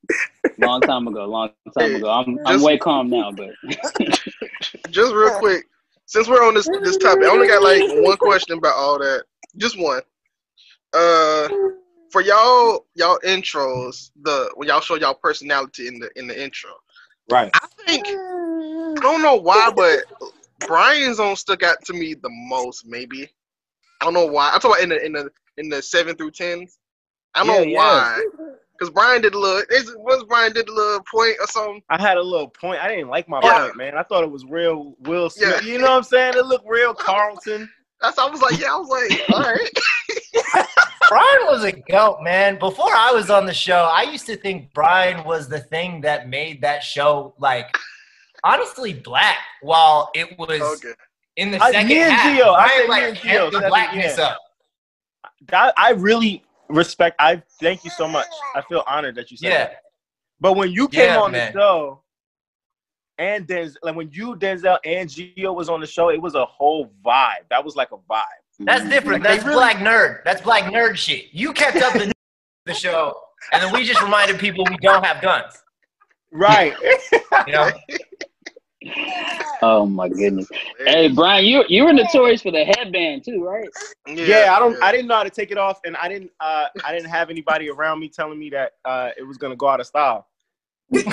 long 0.57 0.81
time 0.81 1.07
ago, 1.07 1.25
long 1.25 1.51
time 1.77 1.93
ago. 1.95 2.09
I'm 2.09 2.39
I'm 2.47 2.63
way 2.63 2.79
calm 2.79 3.09
now, 3.11 3.31
but 3.31 3.51
Just 4.89 5.13
real 5.13 5.37
quick, 5.37 5.67
since 6.05 6.27
we're 6.27 6.45
on 6.45 6.55
this 6.55 6.69
this 6.83 6.97
topic, 6.97 7.27
I 7.27 7.31
only 7.31 7.47
got 7.47 7.63
like 7.63 7.85
one 7.87 8.17
question 8.17 8.57
about 8.57 8.75
all 8.75 8.99
that. 8.99 9.25
Just 9.57 9.79
one. 9.79 10.01
Uh, 10.93 11.49
for 12.11 12.21
y'all 12.21 12.85
y'all 12.95 13.19
intros, 13.25 14.11
the 14.23 14.51
when 14.55 14.67
y'all 14.67 14.81
show 14.81 14.95
y'all 14.95 15.15
personality 15.15 15.87
in 15.87 15.99
the 15.99 16.09
in 16.17 16.27
the 16.27 16.41
intro, 16.43 16.71
Right. 17.29 17.53
I 17.53 17.67
think 17.87 18.05
I 18.07 19.01
don't 19.01 19.21
know 19.23 19.35
why, 19.35 19.71
but 19.75 19.99
Brian's 20.67 21.19
on 21.19 21.35
stuck 21.35 21.63
out 21.63 21.83
to 21.85 21.93
me 21.93 22.13
the 22.15 22.29
most. 22.29 22.85
Maybe 22.85 23.29
I 24.01 24.05
don't 24.05 24.13
know 24.13 24.27
why. 24.27 24.51
I'm 24.53 24.59
talking 24.59 24.71
about 24.71 24.83
in 24.83 24.89
the 24.89 25.05
in 25.05 25.13
the 25.13 25.31
in 25.57 25.69
the 25.69 25.81
seven 25.81 26.15
through 26.15 26.31
tens. 26.31 26.79
I 27.35 27.39
don't 27.45 27.47
Yeah, 27.47 27.59
know 27.59 27.63
yeah. 27.63 28.05
Why. 28.75 28.85
Because 28.87 28.93
Brian 28.93 29.21
did 29.21 29.33
a 29.33 29.39
little. 29.39 29.63
Is 29.69 29.93
was 29.97 30.23
Brian 30.27 30.53
did 30.53 30.67
a 30.69 30.73
little 30.73 31.03
point 31.11 31.35
or 31.39 31.47
something? 31.47 31.81
I 31.89 32.01
had 32.01 32.17
a 32.17 32.21
little 32.23 32.49
point. 32.49 32.81
I 32.83 32.87
didn't 32.89 33.09
like 33.09 33.27
my 33.29 33.39
Yeah. 33.43 33.61
point, 33.65 33.77
man. 33.77 33.97
I 33.97 34.03
thought 34.03 34.23
it 34.23 34.31
was 34.31 34.45
real 34.45 34.95
Will 35.01 35.29
Yeah. 35.37 35.59
You 35.61 35.77
know 35.77 35.85
what 35.85 35.97
I'm 35.97 36.03
saying? 36.03 36.33
It 36.35 36.45
looked 36.45 36.67
real 36.67 36.93
Carlton. 36.93 37.69
That's 38.01 38.17
I 38.17 38.29
was 38.29 38.41
like, 38.41 38.59
yeah, 38.59 38.73
I 38.73 38.77
was 38.77 38.89
like, 38.89 39.29
all 39.33 39.41
right. 39.41 40.67
Brian 41.09 41.45
was 41.45 41.63
a 41.63 41.71
goat, 41.71 42.17
man. 42.21 42.59
Before 42.59 42.93
I 42.93 43.11
was 43.11 43.29
on 43.29 43.45
the 43.45 43.53
show, 43.53 43.89
I 43.91 44.03
used 44.03 44.25
to 44.25 44.35
think 44.35 44.73
Brian 44.73 45.23
was 45.23 45.47
the 45.47 45.59
thing 45.59 46.01
that 46.01 46.27
made 46.29 46.61
that 46.61 46.83
show 46.83 47.33
like 47.39 47.75
honestly 48.43 48.93
black. 48.93 49.37
While 49.61 50.09
it 50.13 50.37
was 50.37 50.61
Okay. 50.61 50.93
in 51.37 51.51
the 51.51 51.61
I- 51.63 51.71
second 51.71 51.87
me 51.89 52.01
and 52.01 52.11
half, 52.13 52.37
Gio, 52.37 52.53
I 52.55 52.83
Brian 52.85 53.15
say 53.15 53.23
me 53.29 53.37
and 53.37 53.53
Gio, 53.53 53.61
the 53.61 53.67
blackness 53.67 54.17
yeah. 54.17 54.23
up. 54.25 54.39
I, 55.51 55.71
I 55.77 55.89
really 55.91 56.43
respect. 56.69 57.15
I 57.19 57.41
thank 57.61 57.83
you 57.83 57.89
so 57.91 58.07
much. 58.07 58.27
I 58.55 58.61
feel 58.61 58.83
honored 58.87 59.15
that 59.15 59.31
you 59.31 59.37
said 59.37 59.49
Yeah, 59.51 59.57
that. 59.65 59.77
But 60.39 60.53
when 60.53 60.71
you 60.71 60.87
came 60.87 61.09
Yeah, 61.09 61.19
on 61.21 61.31
man. 61.31 61.51
the 61.53 61.59
show, 61.59 62.01
and 63.17 63.47
Denzel, 63.47 63.75
like 63.83 63.95
when 63.95 64.09
you 64.11 64.35
Denzel 64.35 64.77
and 64.85 65.09
Gio 65.09 65.55
was 65.55 65.69
on 65.69 65.79
the 65.79 65.87
show, 65.87 66.09
it 66.09 66.21
was 66.21 66.35
a 66.35 66.45
whole 66.45 66.91
vibe. 67.05 67.47
That 67.49 67.63
was 67.63 67.75
like 67.75 67.91
a 67.91 67.97
vibe. 68.11 68.23
that's 68.59 68.83
different. 68.89 69.23
Like, 69.23 69.33
That's 69.35 69.43
really- 69.45 69.55
black 69.55 69.77
nerd. 69.77 70.23
That's 70.25 70.41
black 70.41 70.63
nerd 70.65 70.95
shit. 70.97 71.25
You 71.31 71.53
kept 71.53 71.77
up 71.77 71.93
the 71.93 72.11
the 72.65 72.73
show, 72.73 73.15
and 73.53 73.61
then 73.61 73.71
we 73.71 73.83
just 73.85 74.01
reminded 74.01 74.39
people 74.39 74.65
we 74.69 74.75
don't 74.77 75.05
have 75.05 75.21
guns. 75.21 75.61
Right. 76.31 76.73
You 77.47 77.53
know, 77.53 77.69
oh 79.61 79.85
my 79.85 80.09
goodness. 80.09 80.47
Hey 80.85 81.09
Brian, 81.09 81.45
you 81.45 81.63
you 81.67 81.85
were 81.85 81.93
notorious 81.93 82.41
for 82.41 82.51
the 82.51 82.63
headband 82.63 83.23
too, 83.25 83.43
right? 83.43 83.69
yeah, 84.07 84.53
I 84.55 84.59
don't. 84.59 84.81
I 84.83 84.91
didn't 84.91 85.07
know 85.07 85.15
how 85.15 85.23
to 85.23 85.29
take 85.29 85.51
it 85.51 85.57
off, 85.57 85.79
and 85.85 85.95
I 85.97 86.07
didn't. 86.07 86.31
Uh, 86.39 86.67
I 86.83 86.93
didn't 86.93 87.09
have 87.09 87.29
anybody 87.29 87.69
around 87.69 87.99
me 87.99 88.09
telling 88.09 88.37
me 88.39 88.49
that 88.51 88.73
uh, 88.85 89.09
it 89.17 89.23
was 89.23 89.37
gonna 89.37 89.55
go 89.55 89.67
out 89.67 89.79
of 89.79 89.87
style. 89.87 90.27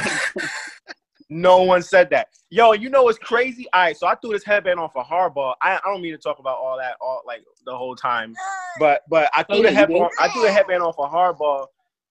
No 1.32 1.62
one 1.62 1.82
said 1.82 2.10
that. 2.10 2.28
Yo, 2.50 2.72
you 2.72 2.90
know 2.90 3.04
what's 3.04 3.18
crazy? 3.18 3.66
All 3.72 3.80
right, 3.80 3.96
so 3.96 4.06
I 4.06 4.14
threw 4.16 4.32
this 4.32 4.44
headband 4.44 4.78
on 4.78 4.90
for 4.90 5.02
hardball. 5.02 5.54
I, 5.62 5.76
I 5.76 5.80
don't 5.86 6.02
mean 6.02 6.12
to 6.12 6.18
talk 6.18 6.38
about 6.38 6.58
all 6.58 6.76
that 6.76 6.96
all 7.00 7.22
like 7.26 7.42
the 7.64 7.74
whole 7.74 7.96
time, 7.96 8.34
but 8.78 9.00
but 9.08 9.30
I 9.34 9.42
threw 9.42 9.60
Oh, 9.60 9.62
the 9.62 9.70
headband. 9.70 10.10
did. 10.10 10.18
I 10.18 10.30
threw 10.30 10.42
the 10.42 10.52
headband 10.52 10.82
on 10.82 10.92
for 10.92 11.08
hardball, 11.08 11.68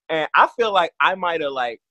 and 0.10 0.28
I 0.34 0.48
feel 0.58 0.72
like 0.74 0.92
I 1.00 1.14
might 1.14 1.42
have 1.42 1.52
like, 1.52 1.82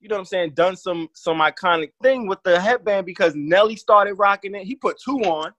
you 0.00 0.08
know 0.08 0.16
what 0.16 0.20
I'm 0.20 0.26
saying, 0.26 0.50
done 0.50 0.76
some 0.76 1.08
some 1.14 1.38
iconic 1.38 1.90
thing 2.02 2.26
with 2.26 2.38
the 2.44 2.60
headband 2.60 3.06
because 3.06 3.34
Nelly 3.34 3.76
started 3.76 4.14
rocking 4.14 4.54
it. 4.54 4.64
He 4.64 4.74
put 4.74 4.96
two 5.02 5.20
on. 5.20 5.52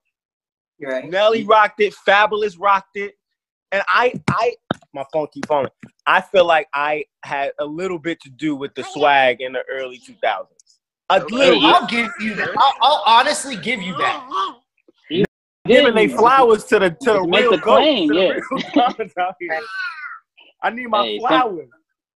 Right. 0.80 1.10
Nelly 1.10 1.44
rocked 1.44 1.80
it. 1.80 1.94
Fabolous 2.06 2.56
rocked 2.58 2.96
it. 2.96 3.14
And 3.72 3.82
I, 3.88 4.14
I, 4.30 4.54
my 4.94 5.04
phone 5.12 5.26
keep 5.32 5.46
falling. 5.46 5.70
I 6.06 6.20
feel 6.20 6.46
like 6.46 6.68
I 6.72 7.04
had 7.24 7.52
a 7.58 7.64
little 7.64 7.98
bit 7.98 8.20
to 8.22 8.30
do 8.30 8.54
with 8.56 8.74
the 8.74 8.82
swag 8.84 9.40
in 9.40 9.52
the 9.52 9.62
early 9.70 9.98
2000s. 9.98 10.46
A 11.10 11.24
little. 11.24 11.64
I'll 11.66 11.86
give 11.86 12.08
you 12.20 12.34
that. 12.36 12.50
I'll, 12.56 12.74
I'll 12.80 13.02
honestly 13.06 13.56
give 13.56 13.82
you 13.82 13.96
that. 13.98 14.54
Giving 15.66 15.94
they 15.94 16.08
flowers 16.08 16.64
to 16.64 16.78
the 16.78 16.90
to 16.90 17.12
the 17.12 17.20
real 17.22 17.50
the 17.50 17.58
goats, 17.58 17.62
claim, 17.64 18.08
to 18.08 18.14
the 18.14 18.20
yeah. 18.20 18.90
real 18.98 19.08
out 19.20 19.34
here. 19.38 19.60
I 20.62 20.70
need 20.70 20.86
my 20.86 21.04
Hey, 21.04 21.18
some- 21.18 21.28
flowers. 21.28 21.68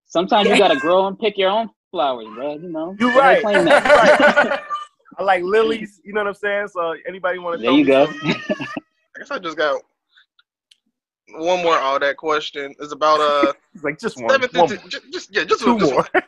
Sometimes 0.06 0.50
you 0.50 0.58
gotta 0.58 0.78
grow 0.80 1.08
and 1.08 1.18
pick 1.20 1.38
your 1.38 1.50
own 1.50 1.70
flowers, 1.92 2.28
bro. 2.34 2.54
You 2.56 2.70
know. 2.70 2.96
You're 3.00 3.16
right. 3.16 3.44
that. 3.44 3.86
right. 4.50 4.60
I 5.20 5.24
like 5.24 5.44
lilies. 5.44 6.02
You 6.04 6.14
know 6.14 6.22
what 6.22 6.28
I'm 6.30 6.34
saying? 6.34 6.70
So 6.70 6.96
anybody 7.08 7.38
want 7.38 7.60
to? 7.60 7.64
there 7.64 7.72
you 7.76 7.86
go. 7.86 8.06
I 8.24 9.20
guess 9.20 9.30
I 9.30 9.40
just 9.40 9.58
got 9.58 9.82
one 11.36 11.62
more 11.62 11.78
all 11.78 12.00
that 12.00 12.18
question. 12.18 12.74
is 12.80 12.92
about 12.92 13.20
uh 13.20 13.54
Like 13.84 14.00
just 14.00 14.18
one. 14.18 14.30
seventh 14.30 14.54
one 14.56 14.72
and 14.72 14.90
just, 14.90 15.12
just 15.12 15.36
yeah, 15.36 15.44
just 15.44 15.62
two 15.62 15.78
just 15.78 15.92
more. 15.92 16.08
One. 16.12 16.24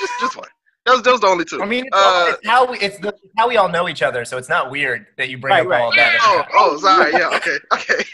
Just, 0.00 0.20
just 0.20 0.36
one. 0.36 0.48
That 0.84 0.92
was, 0.92 1.02
that 1.02 1.12
was 1.12 1.20
the 1.20 1.28
only 1.28 1.44
two. 1.44 1.62
I 1.62 1.66
mean, 1.66 1.84
it's, 1.86 1.96
Uh, 1.96 2.32
it's 2.38 2.48
how 2.48 2.68
we 2.68 2.78
it's, 2.78 2.98
the, 2.98 3.14
how 3.38 3.48
we 3.48 3.56
all 3.56 3.68
know 3.68 3.88
each 3.88 4.02
other, 4.02 4.24
so 4.24 4.36
it's 4.36 4.48
not 4.48 4.68
weird 4.68 5.06
that 5.16 5.28
you 5.28 5.38
bring 5.38 5.52
Right, 5.52 5.60
up 5.62 5.68
right. 5.68 5.80
all 5.80 5.94
that. 5.94 6.18
oh, 6.22 6.44
oh, 6.54 6.76
sorry. 6.78 7.12
Yeah, 7.12 7.28
okay, 7.36 7.58
okay. 7.72 8.04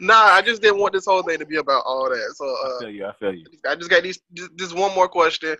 Nah, 0.00 0.14
I 0.14 0.42
just 0.42 0.62
didn't 0.62 0.80
want 0.80 0.92
this 0.92 1.06
whole 1.06 1.22
thing 1.22 1.38
to 1.38 1.46
be 1.46 1.56
about 1.56 1.82
all 1.86 2.08
that. 2.08 2.34
So 2.36 2.44
I 2.44 2.68
uh, 2.68 2.78
feel 2.80 2.90
you. 2.90 3.06
I 3.06 3.12
feel 3.12 3.34
you. 3.34 3.46
I 3.68 3.74
just 3.76 3.90
got 3.90 4.02
these. 4.02 4.20
Just 4.32 4.50
this 4.56 4.72
one 4.72 4.94
more 4.94 5.08
question. 5.08 5.56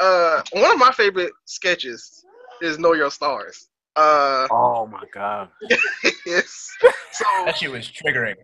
Uh, 0.00 0.42
one 0.52 0.72
of 0.72 0.78
my 0.78 0.92
favorite 0.92 1.32
sketches 1.44 2.24
is 2.62 2.78
"Know 2.78 2.94
Your 2.94 3.10
Stars." 3.10 3.68
Uh, 3.96 4.48
Oh 4.50 4.86
my 4.86 5.04
god. 5.12 5.48
yes. 6.26 6.68
So 7.12 7.24
That 7.46 7.56
shit 7.56 7.70
was 7.70 7.88
triggering. 7.90 8.34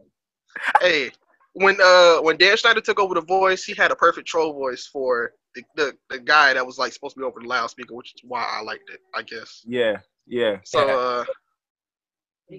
hey, 0.81 1.11
when 1.55 1.77
uh 1.83 2.19
when 2.19 2.37
Dan 2.37 2.57
Schneider 2.57 2.81
took 2.81 3.01
over 3.01 3.15
the 3.15 3.23
voice, 3.23 3.65
he 3.65 3.75
had 3.75 3.91
a 3.91 3.97
perfect 3.97 4.29
troll 4.29 4.53
voice 4.53 4.87
for 4.87 5.33
the, 5.55 5.63
the, 5.75 5.93
the 6.09 6.19
guy 6.21 6.55
that 6.55 6.65
was 6.65 6.79
like 6.79 6.93
supposed 6.93 7.15
to 7.17 7.21
be 7.21 7.25
over 7.25 7.41
the 7.41 7.49
loudspeaker, 7.49 7.95
which 7.95 8.15
is 8.15 8.21
why 8.23 8.47
I 8.49 8.63
liked 8.63 8.89
it, 8.91 9.01
I 9.15 9.23
guess. 9.23 9.63
Yeah. 9.67 9.99
Yeah. 10.27 10.59
So 10.65 10.87
Yeah. 10.87 10.95
uh 10.95 11.25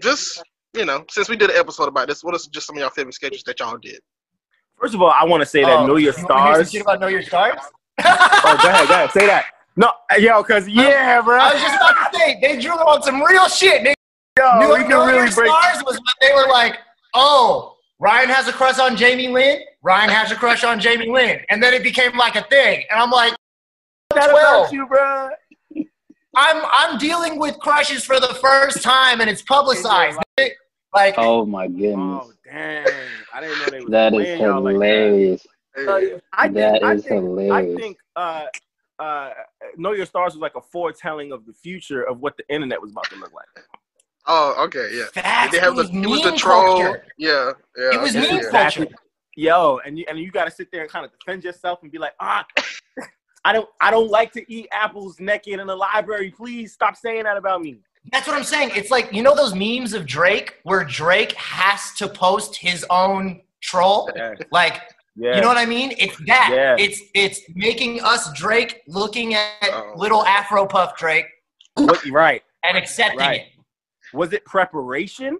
just 0.01 0.43
you 0.73 0.85
know, 0.85 1.03
since 1.09 1.29
we 1.29 1.35
did 1.35 1.49
an 1.49 1.57
episode 1.57 1.87
about 1.87 2.07
this, 2.07 2.23
what 2.23 2.35
is 2.35 2.47
just 2.47 2.67
some 2.67 2.77
of 2.77 2.81
y'all 2.81 2.89
favorite 2.89 3.13
sketches 3.13 3.43
that 3.43 3.59
y'all 3.59 3.77
did? 3.77 3.99
First 4.79 4.93
of 4.95 5.01
all, 5.01 5.11
I 5.11 5.23
want 5.25 5.41
to 5.41 5.45
say 5.45 5.63
that 5.63 5.79
Oh, 5.79 5.85
know 5.87 5.97
your 5.97 6.13
you 6.17 6.25
wanna 6.27 6.43
hear 6.45 6.55
some 6.55 6.65
stars. 6.65 6.71
shit 6.71 6.81
about 6.81 6.99
know 6.99 7.07
your 7.07 7.21
stars? 7.21 7.59
Oh, 8.03 8.59
go 8.63 8.69
ahead, 8.69 8.87
go 8.87 8.93
ahead. 8.95 9.11
Say 9.11 9.27
that. 9.27 9.45
No, 9.75 9.91
yo, 10.17 10.43
cause 10.43 10.67
yeah, 10.67 11.21
bro. 11.21 11.37
I 11.39 11.53
was 11.53 11.61
just 11.61 11.75
about 11.75 12.11
to 12.11 12.17
say 12.17 12.39
they 12.41 12.59
drew 12.59 12.71
on 12.73 13.01
some 13.03 13.21
real 13.21 13.47
shit. 13.47 13.83
They 13.83 13.93
Yo, 14.37 14.59
New, 14.59 14.69
we 14.73 14.79
can 14.81 14.89
Know 14.89 15.05
Your 15.05 15.23
really 15.23 15.33
break. 15.33 15.49
Stars 15.51 15.83
was 15.85 15.95
when 15.97 16.29
they 16.29 16.33
were 16.33 16.47
like, 16.49 16.77
oh, 17.13 17.75
Ryan 17.99 18.29
has 18.29 18.47
a 18.47 18.53
crush 18.53 18.79
on 18.79 18.95
Jamie 18.97 19.27
Lynn. 19.27 19.59
Ryan 19.83 20.09
has 20.09 20.31
a 20.31 20.35
crush 20.35 20.63
on 20.63 20.79
Jamie 20.79 21.09
Lynn, 21.09 21.39
and 21.49 21.61
then 21.61 21.73
it 21.73 21.83
became 21.83 22.17
like 22.17 22.35
a 22.35 22.43
thing. 22.43 22.83
And 22.89 22.99
I'm 22.99 23.11
like, 23.11 23.33
That 24.15 24.29
12. 24.31 24.73
you, 24.73 24.87
bro. 24.87 25.29
I'm 26.35 26.63
I'm 26.73 26.97
dealing 26.97 27.37
with 27.39 27.59
crushes 27.59 28.03
for 28.05 28.19
the 28.19 28.33
first 28.41 28.81
time, 28.81 29.19
and 29.21 29.29
it's 29.29 29.41
publicized. 29.41 30.17
Like, 30.93 31.15
oh 31.17 31.45
my 31.45 31.67
goodness, 31.67 32.25
Oh 32.25 32.31
damn! 32.45 32.85
I 33.33 33.41
didn't 33.41 33.59
know 33.59 33.65
they 33.71 33.79
was 33.81 33.89
that 33.91 34.13
is 34.13 34.19
playing 34.19 34.41
y'all 34.41 34.61
like 34.61 34.63
that. 34.63 34.71
hilarious. 34.73 35.47
I 36.33 36.47
think, 36.47 36.55
That 36.55 36.83
I 36.83 36.93
is 36.93 37.03
think, 37.05 37.51
I 37.51 37.75
think 37.75 37.97
uh, 38.17 38.45
uh, 38.99 39.29
Know 39.77 39.93
Your 39.93 40.05
Stars 40.05 40.33
was 40.33 40.41
like 40.41 40.55
a 40.55 40.61
foretelling 40.61 41.31
of 41.31 41.45
the 41.45 41.53
future 41.53 42.03
of 42.03 42.19
what 42.19 42.35
the 42.37 42.43
internet 42.53 42.81
was 42.81 42.91
about 42.91 43.05
to 43.05 43.15
look 43.15 43.31
like. 43.33 43.65
oh, 44.27 44.63
okay, 44.65 44.89
yeah. 44.93 45.05
facts. 45.13 45.53
They 45.53 45.59
have 45.59 45.73
it 45.73 45.75
the 45.77 45.81
was 45.83 45.89
it 45.91 46.07
was 46.07 46.21
the 46.23 46.31
troll. 46.33 46.81
culture. 46.81 47.05
Yeah, 47.17 47.53
yeah. 47.77 47.93
It 47.95 48.01
was 48.01 48.15
okay, 48.15 48.29
meme 48.29 48.41
yeah. 48.43 48.49
culture. 48.51 48.87
Yo, 49.37 49.79
and 49.85 49.97
you 49.97 50.03
and 50.09 50.19
you 50.19 50.29
got 50.29 50.43
to 50.45 50.51
sit 50.51 50.69
there 50.73 50.81
and 50.81 50.89
kind 50.91 51.05
of 51.05 51.11
defend 51.17 51.43
yourself 51.45 51.79
and 51.83 51.91
be 51.91 51.97
like, 51.97 52.13
ah, 52.19 52.45
I 53.45 53.53
don't, 53.53 53.67
I 53.79 53.89
don't 53.89 54.09
like 54.11 54.31
to 54.33 54.53
eat 54.53 54.67
apples 54.71 55.19
naked 55.19 55.59
in 55.59 55.65
the 55.67 55.75
library. 55.75 56.31
Please 56.31 56.73
stop 56.73 56.95
saying 56.97 57.23
that 57.23 57.37
about 57.37 57.61
me. 57.61 57.79
That's 58.11 58.27
what 58.27 58.35
I'm 58.35 58.43
saying. 58.43 58.71
It's 58.75 58.89
like 58.91 59.11
you 59.13 59.21
know 59.21 59.35
those 59.35 59.53
memes 59.53 59.93
of 59.93 60.05
Drake 60.05 60.55
where 60.63 60.83
Drake 60.83 61.33
has 61.33 61.93
to 61.97 62.07
post 62.07 62.55
his 62.55 62.85
own 62.89 63.41
troll. 63.61 64.09
Yeah, 64.15 64.33
Like, 64.51 64.81
yeah. 65.15 65.35
you 65.35 65.41
know 65.41 65.47
what 65.47 65.57
I 65.57 65.65
mean? 65.67 65.93
It's 65.99 66.17
that. 66.25 66.49
Yeah. 66.53 66.75
It's 66.79 66.99
it's 67.13 67.41
making 67.53 68.01
us 68.01 68.31
Drake 68.33 68.81
looking 68.87 69.35
at 69.35 69.51
Oh. 69.63 69.93
little 69.95 70.25
Afro 70.25 70.65
Puff 70.65 70.97
Drake 70.97 71.25
What- 71.75 72.03
right? 72.07 72.43
and 72.63 72.75
accepting 72.77 73.19
Right. 73.19 73.41
it. 73.41 73.47
Was 74.13 74.33
it 74.33 74.43
preparation 74.45 75.37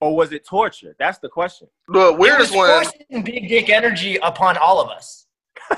or 0.00 0.16
was 0.16 0.32
it 0.32 0.46
torture? 0.46 0.96
That's 0.98 1.18
the 1.18 1.28
question. 1.28 1.68
The 1.88 2.08
It 2.08 2.10
was 2.12 2.18
weirdest 2.18 2.54
one. 2.56 2.84
forcing 2.84 3.22
big 3.22 3.48
dick 3.48 3.68
energy 3.68 4.16
upon 4.16 4.56
all 4.56 4.80
of 4.80 4.88
us, 4.90 5.26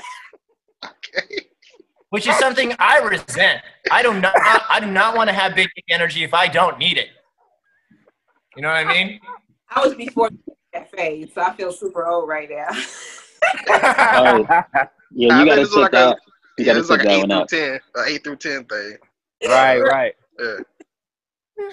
Okay. 0.85 1.47
Which 2.15 2.29
is 2.29 2.39
something 2.39 2.73
I 2.79 2.99
resent. 3.01 3.61
I 3.91 4.01
do 4.01 4.15
not. 4.21 4.33
I 4.37 4.79
do 4.79 4.87
not 4.87 5.17
want 5.17 5.29
to 5.31 5.35
have 5.35 5.57
big 5.57 5.69
dick 5.75 5.85
energy 5.91 6.23
if 6.23 6.33
I 6.33 6.47
don't 6.47 6.79
need 6.79 6.97
it. 6.97 7.09
You 8.55 8.63
know 8.63 8.69
what 8.69 8.77
I 8.77 8.85
mean? 8.85 9.19
I 9.69 9.85
was 9.85 9.97
before 9.97 10.31
that 10.73 10.93
phase, 10.93 11.31
so 11.35 11.41
I 11.43 11.53
feel 11.57 11.73
super 11.73 12.07
old 12.07 12.29
right 12.29 12.49
now. 12.49 12.69
Oh, 13.81 14.47
Yeah, 15.11 15.41
you 15.41 15.45
gotta 15.47 15.63
it's 15.63 15.73
sit 15.75 15.81
like 15.81 15.91
that. 15.91 16.17
a- 16.17 16.21
You 16.57 16.65
Yeah, 16.65 16.67
gotta 16.67 16.79
it's 16.81 16.91
like 16.91 17.01
an 17.01 17.07
that 17.07 17.13
eight 17.15 17.19
one 17.19 17.29
through 17.31 17.39
out. 17.41 17.49
ten, 17.49 17.81
an 17.97 18.05
eight 18.07 18.23
through 18.23 18.37
ten 18.37 18.65
thing. 18.67 18.97
right, 19.49 19.81
right. 19.81 20.15
Yeah. 20.39 21.65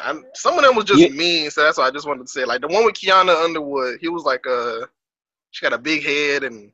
I'm, 0.00 0.24
some 0.34 0.56
of 0.58 0.64
them 0.64 0.76
was 0.76 0.84
just 0.84 1.00
You- 1.00 1.10
mean, 1.10 1.50
so 1.50 1.64
that's 1.64 1.76
why 1.78 1.88
I 1.88 1.90
just 1.90 2.06
wanted 2.06 2.22
to 2.22 2.28
say. 2.32 2.44
Like 2.44 2.60
the 2.60 2.68
one 2.68 2.84
with 2.84 2.94
Kianna 2.94 3.34
Underwood, 3.44 3.98
he 4.00 4.08
was 4.08 4.22
like, 4.22 4.46
uh, 4.46 4.86
she 5.50 5.64
got 5.64 5.72
a 5.72 5.78
big 5.78 6.04
head 6.04 6.44
and. 6.44 6.70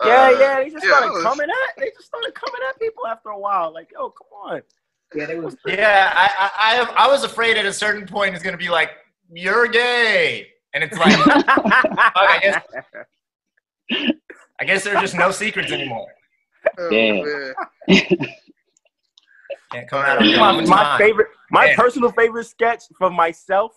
Uh, 0.00 0.06
Yeah, 0.08 0.30
yeah. 0.38 0.56
They 0.64 0.70
just 0.70 0.84
yeah, 0.84 0.90
started 0.90 1.06
it 1.08 1.12
was- 1.14 1.22
coming 1.22 1.46
at. 1.48 1.76
They 1.78 1.90
just 1.90 2.06
started 2.06 2.34
coming 2.34 2.60
at 2.68 2.78
people 2.80 3.06
after 3.06 3.30
a 3.30 3.38
while. 3.38 3.72
Like, 3.72 3.90
yo, 3.92 4.10
come 4.10 4.28
on. 4.44 4.62
Yeah, 5.14 5.26
they 5.26 5.38
was. 5.38 5.56
Yeah, 5.66 6.12
I, 6.14 6.50
I, 6.50 6.80
I, 7.02 7.04
I 7.06 7.08
was 7.08 7.22
afraid 7.24 7.56
at 7.56 7.64
a 7.64 7.72
certain 7.72 8.06
point 8.08 8.34
it's 8.34 8.42
gonna 8.42 8.56
be 8.56 8.68
like, 8.68 8.90
"You're 9.32 9.68
gay," 9.68 10.48
and 10.74 10.82
it's 10.82 10.98
like, 10.98 11.14
I 11.16 12.38
guess- 12.42 14.10
I 14.58 14.64
guess 14.64 14.82
there 14.82 14.96
are 14.96 15.00
just 15.00 15.14
no 15.14 15.30
secrets 15.30 15.70
anymore. 15.70 16.08
Oh, 16.78 16.90
Damn. 16.90 17.54
Can't 19.72 19.88
come 19.88 20.04
out 20.04 20.24
Yeah. 20.24 20.38
my, 20.38 20.64
my 20.64 20.98
favorite, 20.98 21.28
my 21.50 21.66
Yeah. 21.66 21.76
personal 21.76 22.10
favorite 22.12 22.44
sketch 22.46 22.84
for 22.98 23.10
myself 23.10 23.72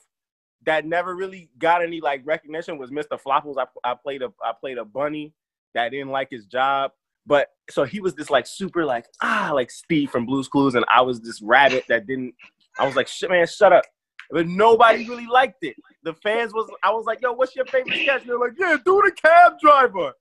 that 0.66 0.86
never 0.86 1.16
really 1.16 1.50
got 1.60 1.84
any 1.84 2.00
like 2.02 2.22
recognition 2.26 2.78
was 2.78 2.92
Mr. 2.92 3.20
Flopples. 3.22 3.56
I, 3.58 3.66
I 3.90 3.94
played 3.96 4.22
a 4.22 4.32
I 4.44 4.54
played 4.60 4.78
a 4.78 4.86
bunny 4.86 5.34
that 5.76 5.90
didn't 5.90 6.10
like 6.10 6.30
his 6.32 6.46
job, 6.46 6.92
but 7.26 7.50
so 7.70 7.84
he 7.84 8.00
was 8.00 8.16
this 8.16 8.30
like 8.30 8.48
super 8.48 8.86
like 8.86 9.06
ah 9.22 9.52
like 9.54 9.70
Steve 9.72 10.10
from 10.10 10.26
Blue's 10.26 10.48
Clues, 10.48 10.76
and 10.76 10.86
I 10.94 11.02
was 11.02 11.22
this 11.22 11.42
rabbit 11.42 11.86
that 11.90 12.08
didn't. 12.08 12.34
I 12.80 12.86
was 12.86 12.96
like, 12.96 13.08
shit, 13.08 13.30
man, 13.30 13.46
shut 13.48 13.74
up. 13.74 13.84
But 14.32 14.48
nobody 14.48 15.08
really 15.10 15.28
liked 15.28 15.64
it. 15.64 15.76
The 16.04 16.14
fans 16.14 16.54
was. 16.54 16.70
I 16.84 16.92
was 16.92 17.06
like, 17.06 17.22
yo, 17.22 17.34
what's 17.34 17.56
your 17.56 17.66
favorite 17.66 18.02
sketch? 18.02 18.26
They're 18.26 18.38
like, 18.38 18.54
yeah, 18.58 18.78
do 18.86 19.02
the 19.04 19.12
cab 19.12 19.60
driver. 19.60 20.14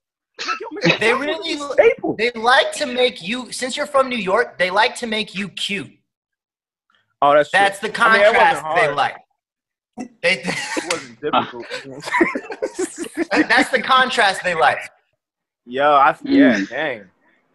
Like. 0.82 1.00
They 1.00 1.12
really- 1.12 1.56
staple. 1.72 2.14
They 2.16 2.30
like 2.32 2.72
to 2.74 2.86
make 2.86 3.22
you, 3.22 3.52
since 3.52 3.76
you're 3.76 3.86
from 3.86 4.08
New 4.08 4.16
York, 4.16 4.58
they 4.58 4.70
like 4.70 4.94
to 4.96 5.06
make 5.06 5.34
you 5.34 5.48
cute. 5.50 5.90
Oh, 7.20 7.34
that's 7.34 7.50
true. 7.50 7.58
That's 7.58 7.78
the 7.80 7.92
I 8.00 8.12
mean, 8.12 8.22
contrast 8.24 8.64
they 8.76 8.90
like. 8.92 9.16
They, 10.22 10.42
It 10.44 10.92
wasn't 10.92 11.20
difficult. 11.20 11.66
that's 13.48 13.70
the 13.70 13.82
contrast 13.82 14.44
they 14.44 14.54
like. 14.54 14.78
Yo, 15.68 15.84
I 15.84 16.16
yeah, 16.24 16.58
Mm. 16.60 16.68
dang. 16.70 17.10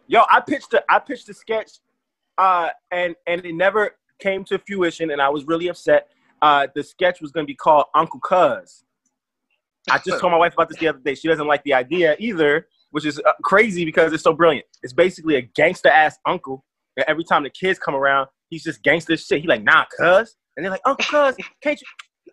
Yo, 0.06 0.22
I 0.30 0.40
pitched 0.40 0.72
a 0.74 0.84
I 0.88 1.00
pitched 1.00 1.28
a 1.28 1.34
sketch, 1.34 1.72
uh, 2.38 2.68
and 2.92 3.16
and 3.26 3.44
it 3.44 3.54
never 3.54 3.96
came 4.20 4.44
to 4.44 4.58
fruition, 4.58 5.10
and 5.10 5.20
I 5.20 5.28
was 5.30 5.44
really 5.46 5.66
upset. 5.66 6.08
Uh, 6.40 6.68
the 6.74 6.84
sketch 6.84 7.20
was 7.20 7.32
gonna 7.32 7.46
be 7.46 7.56
called 7.56 7.86
Uncle 7.94 8.20
Cuz. 8.20 8.84
I 9.90 9.98
just 9.98 10.20
told 10.20 10.30
my 10.30 10.38
wife 10.38 10.52
about 10.54 10.68
this 10.68 10.78
the 10.78 10.88
other 10.88 11.00
day. 11.00 11.14
She 11.14 11.26
doesn't 11.28 11.46
like 11.46 11.62
the 11.64 11.74
idea 11.74 12.14
either, 12.20 12.68
which 12.92 13.04
is 13.04 13.18
uh, 13.18 13.32
crazy 13.42 13.84
because 13.84 14.12
it's 14.12 14.22
so 14.22 14.32
brilliant. 14.32 14.66
It's 14.82 14.92
basically 14.92 15.34
a 15.36 15.42
gangster 15.42 15.88
ass 15.90 16.16
uncle. 16.24 16.64
And 16.96 17.04
every 17.08 17.24
time 17.24 17.42
the 17.42 17.50
kids 17.50 17.78
come 17.78 17.94
around, 17.96 18.28
he's 18.48 18.62
just 18.62 18.82
gangster 18.84 19.16
shit. 19.16 19.42
He 19.42 19.48
like, 19.48 19.64
nah, 19.64 19.84
cuz, 19.86 20.36
and 20.56 20.64
they're 20.64 20.70
like, 20.70 20.80
Uncle 20.86 21.04
Cuz, 21.06 21.36
can't 21.62 21.80
you? 21.80 21.86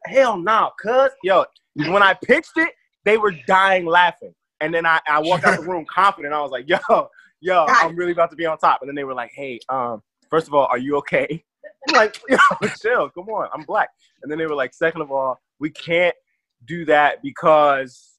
Hell 0.06 0.38
no, 0.38 0.70
cuz. 0.80 1.10
Yo, 1.24 1.46
when 1.76 2.04
I 2.04 2.14
pitched 2.14 2.58
it, 2.58 2.70
they 3.04 3.18
were 3.18 3.34
dying 3.48 3.86
laughing. 3.86 4.34
And 4.62 4.74
then 4.74 4.86
I, 4.86 5.00
I 5.08 5.20
walked 5.20 5.44
out 5.44 5.60
the 5.60 5.66
room 5.66 5.86
confident. 5.94 6.34
I 6.34 6.42
was 6.42 6.52
like, 6.52 6.70
yo, 6.70 7.10
yo, 7.40 7.66
I'm 7.68 7.96
really 7.96 8.12
about 8.12 8.30
to 8.32 8.36
be 8.36 8.46
on 8.46 8.58
top. 8.58 8.82
And 8.82 8.90
then 8.90 8.96
they 8.96 9.04
were 9.04 9.14
like, 9.14 9.32
hey, 9.34 9.60
um, 9.70 10.02
first 10.30 10.48
of 10.48 10.54
all, 10.54 10.68
are 10.68 10.78
you 10.78 10.98
okay? 10.98 11.44
I'm 11.90 11.96
like, 11.96 12.22
yo, 12.30 12.38
chill, 12.80 13.10
come 13.10 13.28
on, 13.30 13.50
I'm 13.54 13.64
black. 13.64 13.90
And 14.22 14.32
then 14.32 14.38
they 14.38 14.46
were 14.46 14.56
like, 14.56 14.74
second 14.74 15.02
of 15.02 15.12
all, 15.12 15.42
we 15.60 15.70
can't 15.70 16.16
do 16.66 16.86
that 16.86 17.24
because 17.24 18.12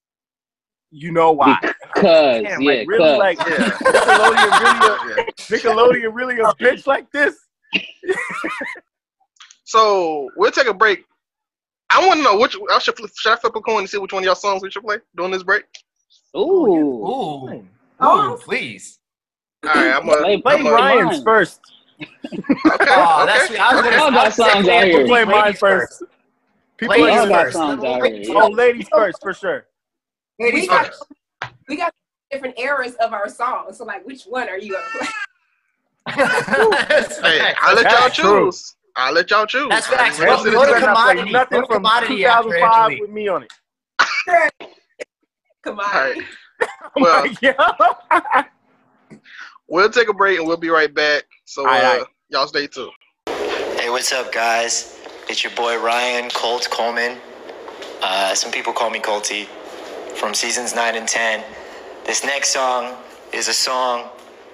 you 0.90 1.12
know 1.12 1.32
why. 1.32 1.58
Cause 1.94 2.42
Damn, 2.42 2.60
yeah, 2.62 2.78
like 2.78 2.88
really, 2.88 2.98
cause. 2.98 3.18
like 3.18 3.38
Yeah. 3.38 3.70
Nickelodeon 3.70 4.64
really, 4.64 5.22
a, 5.22 5.24
Nickelodeon 5.34 6.14
really 6.14 6.38
a 6.40 6.44
bitch 6.54 6.86
like 6.86 7.10
this. 7.12 7.36
So 9.72 10.28
we'll 10.36 10.50
take 10.50 10.66
a 10.66 10.74
break. 10.74 11.06
I 11.88 12.06
want 12.06 12.18
to 12.18 12.24
know 12.24 12.38
which. 12.38 12.54
I 12.70 12.78
should, 12.78 12.94
flip, 12.94 13.10
should 13.18 13.32
I 13.32 13.36
flip 13.36 13.56
a 13.56 13.60
coin 13.62 13.80
to 13.82 13.88
see 13.88 13.96
which 13.96 14.12
one 14.12 14.22
of 14.22 14.26
y'all 14.26 14.34
songs 14.34 14.62
we 14.62 14.70
should 14.70 14.82
play 14.82 14.98
during 15.16 15.32
this 15.32 15.42
break? 15.42 15.64
Oh, 16.34 16.66
ooh. 16.66 16.76
Ooh, 16.76 17.52
ooh, 17.54 17.68
Oh. 18.00 18.38
please. 18.42 18.98
All 19.64 19.74
right, 19.74 19.94
I'm 19.96 20.06
gonna 20.06 20.20
Play- 20.22 20.40
Play 20.42 20.54
I'm 20.54 20.62
gonna- 20.64 20.74
Ryan's 20.76 21.10
mine. 21.18 21.24
first. 21.24 21.60
Okay, 22.02 22.86
Oh, 22.90 23.24
that's 23.26 23.44
okay. 23.44 23.46
sweet. 23.46 23.60
I 23.60 23.74
was 23.74 23.82
gonna, 23.84 23.96
Y'all 23.96 24.04
I 24.06 24.24
was 24.24 24.36
gonna 24.36 24.52
songs 24.52 24.66
say 24.66 24.78
out 24.78 24.84
here. 24.86 25.06
Play 25.06 25.24
ladies 25.24 25.32
mine 25.34 25.54
first. 25.54 26.02
People 26.78 26.96
Ladies 26.96 27.14
Y'all 27.14 27.24
are 27.24 27.28
got 27.28 27.42
first. 27.44 27.56
songs 27.56 27.84
out 27.84 28.04
here. 28.06 28.34
Oh, 28.36 28.48
ladies 28.48 28.88
first 28.90 29.18
for 29.22 29.34
sure. 29.34 29.66
Ladies 30.40 30.62
We 30.62 30.66
got- 30.66 30.86
first. 30.86 31.04
We 31.68 31.76
got 31.76 31.92
different 32.30 32.58
eras 32.58 32.94
of 32.96 33.12
our 33.12 33.28
songs. 33.28 33.78
So 33.78 33.84
like, 33.84 34.04
which 34.06 34.24
one 34.24 34.48
are 34.48 34.58
you 34.58 34.72
gonna 34.72 34.84
play? 34.92 35.08
Hey. 37.22 37.54
I'll 37.60 37.76
let 37.76 37.84
y'all 37.84 38.00
That's 38.00 38.16
true. 38.16 38.46
choose. 38.46 38.74
I'll 38.96 39.12
let 39.12 39.30
y'all 39.30 39.46
choose. 39.46 39.68
That's 39.68 39.86
facts. 39.86 40.18
I 40.20 40.24
Go- 40.26 40.36
go 40.38 40.42
to 40.44 40.44
to 40.44 40.50
this. 40.50 40.60
better 40.60 40.80
not 40.80 40.96
play 40.96 41.14
commodity. 41.14 41.30
Nothing 41.30 41.56
Go 41.58 41.60
to 41.60 41.66
from 41.68 41.76
commodity 41.76 42.16
2005 42.16 42.98
with 43.00 43.10
me 43.10 43.28
on 43.28 43.44
it. 43.44 43.52
Come 45.62 45.80
on. 45.80 45.84
All 45.86 46.00
right. 46.00 46.22
Well- 46.96 47.26
like. 47.42 48.46
We'll 49.68 49.90
take 49.90 50.08
a 50.08 50.12
break 50.12 50.38
and 50.38 50.46
we'll 50.46 50.56
be 50.58 50.68
right 50.68 50.92
back. 50.92 51.24
So 51.44 51.66
uh, 51.66 51.70
Aye, 51.70 51.80
aye. 52.00 52.04
y'all 52.28 52.46
stay 52.46 52.66
tuned. 52.66 52.92
Hey, 53.26 53.88
what's 53.90 54.12
up, 54.12 54.30
guys? 54.32 55.00
It's 55.28 55.42
your 55.42 55.52
boy 55.54 55.82
Ryan 55.82 56.30
Colt 56.30 56.68
Coleman. 56.70 57.18
Uh, 58.02 58.34
some 58.34 58.52
people 58.52 58.72
call 58.72 58.90
me 58.90 59.00
Colty 59.00 59.46
from 60.16 60.34
seasons 60.34 60.74
9 60.74 60.94
and 60.96 61.08
10. 61.08 61.42
This 62.04 62.22
next 62.24 62.50
song 62.50 62.94
is 63.32 63.48
a 63.48 63.54
song 63.54 64.10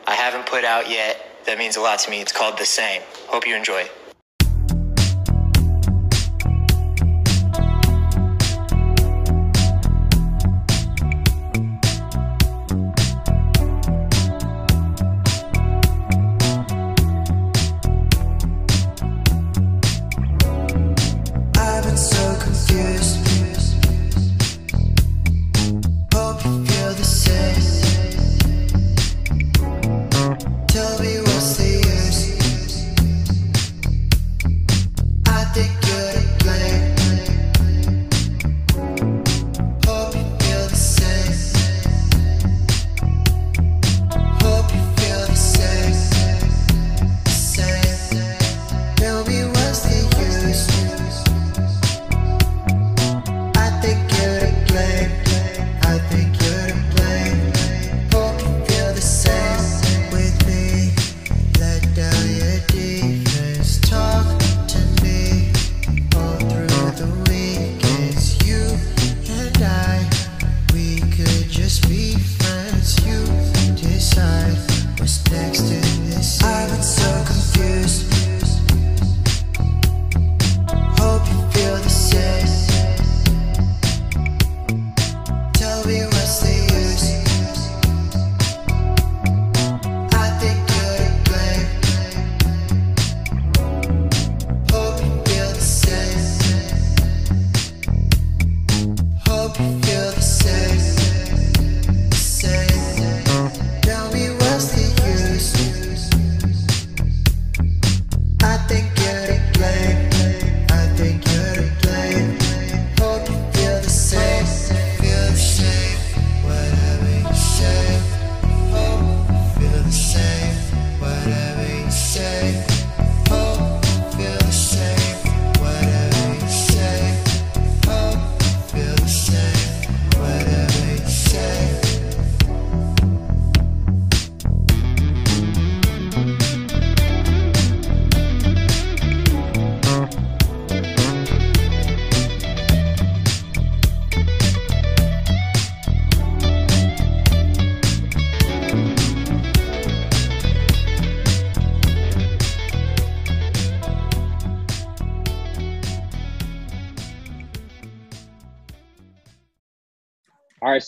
I 0.06 0.14
haven't 0.14 0.46
put 0.46 0.64
out 0.64 0.88
yet 0.88 1.24
that 1.46 1.58
means 1.58 1.76
a 1.76 1.80
lot 1.80 1.98
to 2.00 2.10
me. 2.10 2.20
It's 2.20 2.30
called 2.32 2.58
The 2.58 2.64
Same. 2.66 3.00
Hope 3.26 3.46
you 3.46 3.56
enjoy. 3.56 3.88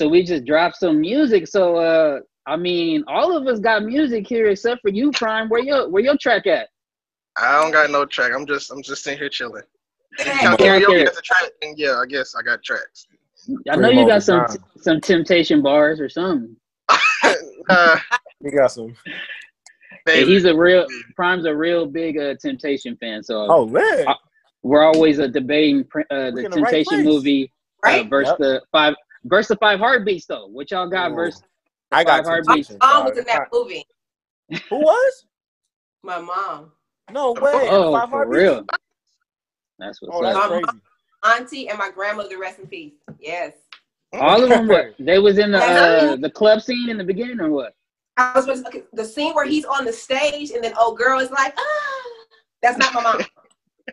So 0.00 0.08
we 0.08 0.22
just 0.22 0.46
dropped 0.46 0.76
some 0.76 0.98
music. 0.98 1.46
So 1.46 1.76
uh 1.76 2.20
I 2.46 2.56
mean, 2.56 3.04
all 3.06 3.36
of 3.36 3.46
us 3.46 3.58
got 3.60 3.84
music 3.84 4.26
here 4.26 4.48
except 4.48 4.80
for 4.80 4.88
you, 4.88 5.10
Prime. 5.12 5.50
Where 5.50 5.62
your 5.62 5.90
where 5.90 6.02
your 6.02 6.16
track 6.16 6.46
at? 6.46 6.68
I 7.36 7.60
don't 7.60 7.70
got 7.70 7.90
no 7.90 8.06
track. 8.06 8.32
I'm 8.34 8.46
just 8.46 8.72
I'm 8.72 8.82
just 8.82 9.04
sitting 9.04 9.18
here 9.18 9.28
chilling. 9.28 9.62
Yeah. 10.18 10.42
Y'all 10.42 10.54
Okay, 10.54 10.64
karaoke 10.64 10.84
okay. 10.86 11.04
has 11.04 11.18
a 11.18 11.22
track, 11.22 11.50
and 11.60 11.78
yeah, 11.78 11.96
I 11.98 12.06
guess 12.06 12.34
I 12.34 12.40
got 12.42 12.62
tracks. 12.62 13.06
I 13.70 13.76
know 13.76 13.90
you 13.90 14.06
got 14.06 14.22
some 14.22 14.46
Time. 14.46 14.56
some 14.80 15.00
temptation 15.02 15.60
bars 15.60 16.00
or 16.00 16.08
something. 16.08 16.56
uh, 17.68 17.98
You 18.40 18.50
got 18.52 18.72
some. 18.72 18.96
Hey, 20.06 20.24
he's 20.24 20.46
a 20.46 20.56
real 20.56 20.86
Prime's 21.14 21.44
a 21.44 21.54
real 21.54 21.84
big 21.84 22.16
uh, 22.18 22.34
temptation 22.40 22.96
fan. 22.96 23.22
So 23.22 23.46
Oh, 23.50 23.66
man. 23.66 24.08
Uh, 24.08 24.14
we're 24.62 24.82
always 24.82 25.20
uh, 25.20 25.26
debating 25.26 25.84
uh, 26.10 26.30
the 26.30 26.44
in 26.46 26.50
the 26.50 26.60
right 26.62 26.72
temptation 26.86 27.04
movie 27.04 27.52
uh, 27.86 27.88
Right? 27.90 28.08
versus 28.08 28.30
Yep. 28.30 28.38
the 28.38 28.62
five 28.72 28.94
versus 29.24 29.48
the 29.48 29.56
five 29.56 29.78
heartbeats 29.78 30.26
though. 30.26 30.46
What 30.46 30.70
y'all 30.70 30.88
got 30.88 31.12
Ooh. 31.12 31.14
versus 31.16 31.42
I 31.92 32.04
got 32.04 32.24
Five 32.24 32.44
Heartbeats. 32.46 32.70
My 32.80 32.94
mom 32.94 33.04
was 33.06 33.18
in 33.18 33.24
that 33.24 33.48
movie. 33.52 33.84
Who 34.68 34.76
was? 34.78 35.26
My 36.02 36.18
mom, 36.18 36.72
No 37.12 37.32
way. 37.32 37.52
Oh, 37.68 37.92
Five 37.92 38.08
for 38.08 38.16
Heartbeats? 38.16 38.42
real? 38.42 38.66
That's 39.78 40.00
what's 40.00 40.16
Oh, 40.16 40.22
that's 40.22 40.36
up. 40.38 40.44
up. 40.44 40.50
crazy. 40.50 40.80
auntie, 41.24 41.68
and 41.68 41.78
my 41.78 41.90
grandmother. 41.90 42.38
Rest 42.38 42.58
in 42.60 42.66
peace. 42.66 42.92
Yes. 43.18 43.54
All 44.14 44.42
of 44.42 44.48
them 44.48 44.66
were 44.66 44.92
they 44.98 45.18
was 45.18 45.38
in 45.38 45.52
the 45.52 45.58
uh, 45.58 46.16
the 46.16 46.30
club 46.30 46.60
scene 46.62 46.88
in 46.90 46.98
the 46.98 47.04
beginning 47.04 47.40
or 47.40 47.50
what? 47.50 47.74
I 48.16 48.32
was 48.34 48.44
supposed 48.44 48.66
okay, 48.66 48.82
the 48.92 49.04
scene 49.04 49.34
where 49.34 49.46
he's 49.46 49.64
on 49.64 49.84
the 49.84 49.92
stage 49.92 50.50
and 50.50 50.62
then 50.62 50.74
old 50.78 50.98
girl 50.98 51.20
is 51.20 51.30
like, 51.30 51.54
ah, 51.56 52.02
that's 52.62 52.76
not 52.76 52.92
my 52.92 53.02
mom. 53.02 53.20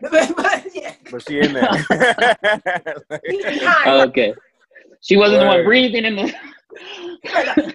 but, 0.00 0.36
but, 0.36 0.66
yeah, 0.74 0.94
But 1.10 1.22
she 1.22 1.40
in 1.40 1.52
there. 1.52 1.70
behind. 3.26 3.86
Oh, 3.86 4.02
okay. 4.08 4.34
She 5.00 5.16
wasn't 5.16 5.40
the 5.40 5.46
one 5.46 5.64
breathing 5.64 6.04
in 6.04 6.16
the 6.16 6.34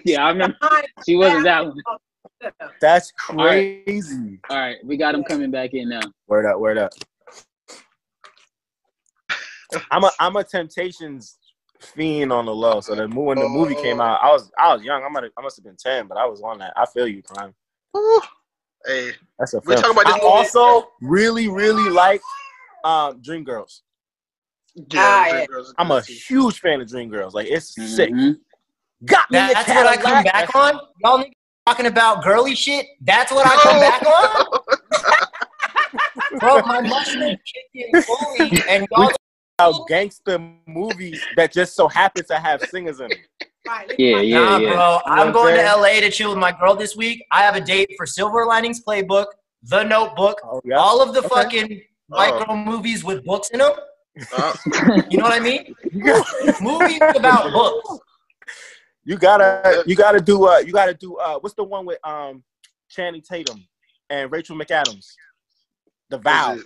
yeah, 0.04 0.24
I 0.24 0.30
remember 0.30 0.56
she 1.04 1.16
wasn't 1.16 1.44
that 1.44 1.64
one. 1.66 1.76
That's 2.80 3.10
crazy. 3.12 4.38
All 4.50 4.56
right, 4.58 4.76
we 4.84 4.96
got 4.96 5.14
him 5.14 5.24
coming 5.24 5.50
back 5.50 5.74
in 5.74 5.88
now. 5.88 6.00
Word 6.28 6.46
up, 6.46 6.58
word 6.58 6.78
up. 6.78 6.92
I'm 9.90 10.04
a 10.04 10.10
I'm 10.20 10.36
a 10.36 10.44
Temptations 10.44 11.38
fiend 11.80 12.32
on 12.32 12.46
the 12.46 12.54
low. 12.54 12.80
So 12.80 12.94
the 12.94 13.08
mo- 13.08 13.22
when 13.22 13.38
the 13.38 13.48
movie 13.48 13.74
came 13.74 14.00
out, 14.00 14.20
I 14.22 14.30
was 14.32 14.50
I 14.58 14.72
was 14.74 14.82
young. 14.82 15.02
I 15.02 15.08
might 15.08 15.24
I 15.36 15.42
must 15.42 15.56
have 15.56 15.64
been 15.64 15.76
ten, 15.76 16.06
but 16.06 16.16
I 16.16 16.26
was 16.26 16.40
on 16.42 16.58
that. 16.58 16.72
I 16.76 16.86
feel 16.86 17.08
you, 17.08 17.22
Prime. 17.22 17.54
Woo. 17.92 18.20
Hey, 18.86 19.12
That's 19.38 19.54
a 19.54 19.60
We 19.60 19.74
film. 19.74 19.82
talking 19.82 19.90
about 19.92 20.04
this 20.06 20.14
I 20.14 20.18
movie- 20.18 20.28
also 20.28 20.88
really 21.00 21.48
really 21.48 21.88
like 21.90 22.20
um, 22.84 23.20
Dreamgirls. 23.22 23.80
Yeah, 24.74 24.84
Ah, 25.00 25.24
Dream 25.24 25.36
yeah. 25.40 25.46
Girls 25.46 25.68
is 25.68 25.74
I'm 25.78 25.90
a 25.90 26.00
huge 26.00 26.60
fan 26.60 26.80
of 26.80 26.88
Dreamgirls. 26.88 27.32
Like 27.32 27.46
it's 27.48 27.74
sick. 27.74 28.10
Mhm. 28.10 28.36
Got 29.04 29.30
me 29.30 29.38
That's 29.38 29.68
what 29.68 29.86
I 29.86 29.96
come 29.96 30.22
Cadillac. 30.24 30.32
back 30.32 30.54
on. 30.56 30.80
Y'all 31.04 31.18
niggas 31.18 31.32
talking 31.66 31.86
about 31.86 32.22
girly 32.24 32.54
shit. 32.54 32.86
That's 33.02 33.30
what 33.32 33.46
I 33.46 33.56
come 33.56 33.80
back 33.80 34.04
on. 34.06 34.60
Bro, 36.40 36.62
my 36.62 36.80
mushroom 36.80 37.36
chicken 37.44 38.02
fully, 38.02 38.62
and 38.68 38.86
y'all 38.90 39.12
About 39.58 39.86
gangster 39.88 40.38
movies 40.66 41.20
that 41.36 41.52
just 41.52 41.74
so 41.76 41.86
happen 41.88 42.24
to 42.26 42.34
have 42.38 42.62
singers 42.62 43.00
in 43.00 43.10
them. 43.10 43.20
Yeah, 43.98 44.20
yeah, 44.20 44.38
nah, 44.40 44.58
yeah. 44.58 44.72
bro. 44.74 44.98
I'm 45.06 45.32
going 45.32 45.54
I'm 45.58 45.64
to 45.64 45.80
LA 45.80 46.00
to 46.00 46.10
chill 46.10 46.30
with 46.30 46.38
my 46.38 46.52
girl 46.52 46.74
this 46.74 46.96
week. 46.96 47.24
I 47.30 47.42
have 47.42 47.54
a 47.56 47.60
date 47.60 47.90
for 47.96 48.04
Silver 48.04 48.44
Linings 48.46 48.82
Playbook, 48.84 49.26
The 49.62 49.84
Notebook, 49.84 50.40
Oh 50.44 50.60
yeah. 50.64 50.76
all 50.76 51.00
of 51.00 51.14
the 51.14 51.20
Okay. 51.20 51.28
fucking 51.28 51.82
white 52.08 52.32
Oh. 52.34 52.44
girl 52.44 52.56
movies 52.56 53.04
with 53.04 53.24
books 53.24 53.48
in 53.50 53.60
them. 53.60 53.72
Uh, 54.36 54.54
You 55.10 55.18
know 55.18 55.24
what 55.24 55.32
I 55.32 55.40
mean? 55.40 55.74
movies 56.60 57.00
about 57.16 57.52
books. 57.52 58.00
You 59.04 59.18
gotta 59.18 59.82
you 59.86 59.96
gotta 59.96 60.20
do 60.20 60.46
uh 60.46 60.58
you 60.58 60.72
gotta 60.72 60.94
do 60.94 61.16
uh 61.16 61.38
what's 61.40 61.54
the 61.54 61.64
one 61.64 61.84
with 61.84 61.98
um 62.06 62.42
Channing 62.88 63.20
Tatum 63.20 63.66
and 64.08 64.30
Rachel 64.32 64.56
McAdams? 64.56 65.12
The 66.10 66.18
Vow. 66.18 66.58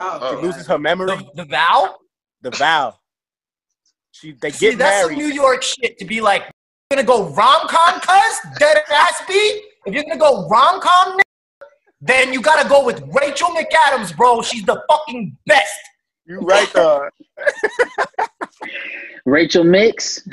Oh, 0.00 0.30
She 0.30 0.46
loses 0.46 0.66
her 0.66 0.78
memory. 0.78 1.08
The, 1.08 1.30
the 1.34 1.44
vow. 1.44 1.96
The 2.42 2.50
Vow. 2.50 2.94
She 4.12 4.32
they 4.32 4.50
See, 4.50 4.70
get 4.70 4.78
that's 4.78 5.06
some. 5.08 5.16
New 5.16 5.26
York 5.26 5.62
shit 5.62 5.98
to 5.98 6.04
be 6.04 6.20
like, 6.20 6.42
you're 6.90 7.02
gonna 7.02 7.06
go 7.06 7.28
rom 7.34 7.68
com, 7.68 8.00
cuz 8.00 8.40
dead 8.58 8.82
ass 8.90 9.22
beat. 9.28 9.62
If 9.86 9.94
you're 9.94 10.04
gonna 10.04 10.18
go 10.18 10.48
rom 10.48 10.80
com, 10.80 11.18
then 12.00 12.32
you 12.32 12.40
gotta 12.40 12.68
go 12.68 12.84
with 12.84 13.00
Rachel 13.12 13.48
McAdams, 13.48 14.16
bro. 14.16 14.42
She's 14.42 14.64
the 14.64 14.82
fucking 14.88 15.36
best. 15.46 15.78
You 16.28 16.40
right 16.40 16.70
there. 16.74 17.10
Rachel 19.24 19.64
Mix. 19.64 20.26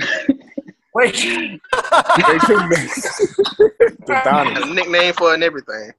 Rachel. 0.93 1.57
Rachel 2.27 2.67
Mix. 2.67 3.35
The 3.57 4.21
Donnie. 4.23 4.73
nickname 4.73 5.13
for 5.13 5.33
and 5.33 5.43
everything. 5.43 5.91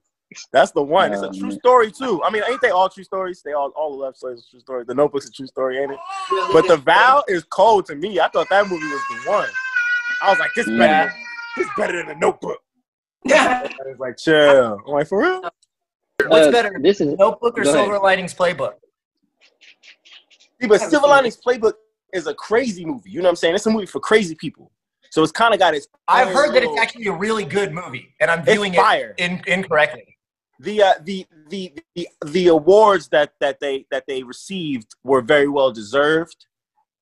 That's 0.53 0.71
the 0.73 0.83
one. 0.83 1.13
It's 1.13 1.23
a 1.23 1.29
Oh, 1.29 1.33
true 1.33 1.51
story 1.53 1.91
too. 1.91 2.23
I 2.23 2.31
mean, 2.31 2.43
ain't 2.49 2.61
they 2.61 2.71
all 2.71 2.89
true 2.91 3.05
stories? 3.05 3.41
They 3.43 3.53
all 3.53 3.71
all 3.77 3.93
the 3.93 3.97
love 4.05 4.17
stories 4.17 4.41
are 4.41 4.51
true 4.51 4.61
stories. 4.61 4.87
The 4.87 4.95
Notebook's 4.95 5.29
a 5.29 5.33
true 5.33 5.47
story, 5.47 5.79
ain't 5.79 5.93
it? 5.93 5.99
But 6.53 6.67
the. 6.69 6.77
Vow 6.77 7.25
is 7.29 7.43
cold 7.45 7.87
to 7.87 7.95
me. 7.95 8.21
I 8.21 8.29
thought 8.29 8.49
that 8.51 8.65
movie 8.69 8.85
was 8.87 9.01
the 9.25 9.31
one. 9.31 9.49
I 10.23 10.31
was 10.31 10.39
like, 10.39 10.51
this 10.55 10.67
better. 10.67 10.79
Yeah. 10.85 11.05
Than, 11.07 11.15
this 11.57 11.69
better 11.77 11.97
than 11.97 12.07
the 12.09 12.15
Notebook. 12.17 12.59
I 13.29 13.71
was 13.87 13.99
like, 13.99 14.17
chill. 14.19 14.79
I'm 14.87 14.93
like, 14.93 15.07
for 15.09 15.21
real? 15.23 15.43
What's 16.29 16.47
Uh, 16.49 16.51
better, 16.51 16.79
This 16.81 17.01
is 17.01 17.17
Notebook 17.19 17.59
or 17.59 17.63
Go 17.65 17.71
ahead. 17.71 17.85
Silver 17.85 17.99
Linings 17.99 18.35
Playbook? 18.35 18.75
See, 20.61 20.69
but 20.69 20.81
Silver. 20.81 21.07
Linings 21.07 21.38
Playbook 21.45 21.75
is 22.12 22.27
a 22.27 22.35
crazy 22.35 22.85
movie. 22.85 23.11
You 23.11 23.21
know 23.21 23.25
what 23.25 23.31
I'm 23.31 23.37
saying? 23.37 23.55
It's 23.55 23.66
a 23.66 23.71
movie 23.71 23.87
for 23.87 24.01
crazy 24.01 24.35
people. 24.35 24.71
So 25.11 25.23
it's 25.23 25.33
kind 25.33 25.55
of 25.55 25.61
got 25.61 25.75
its. 25.75 25.87
I've 26.09 26.29
heard 26.29 26.55
that 26.55 26.62
it's 26.62 26.79
actually 26.81 27.07
a 27.07 27.12
really 27.12 27.45
good 27.45 27.73
movie, 27.73 28.14
and 28.21 28.31
I'm 28.31 28.45
viewing 28.45 28.75
it 28.75 29.14
in, 29.19 29.40
incorrectly. 29.47 30.16
the 30.61 30.83
uh, 30.83 30.92
the 31.05 31.27
the 31.49 31.73
the 31.95 32.09
the 32.27 32.49
awards 32.49 33.09
that 33.09 33.33
that 33.40 33.61
they 33.61 33.87
that 33.90 34.05
they 34.07 34.23
received 34.23 34.95
were 35.05 35.21
very 35.21 35.49
well 35.49 35.71
deserved. 35.73 36.47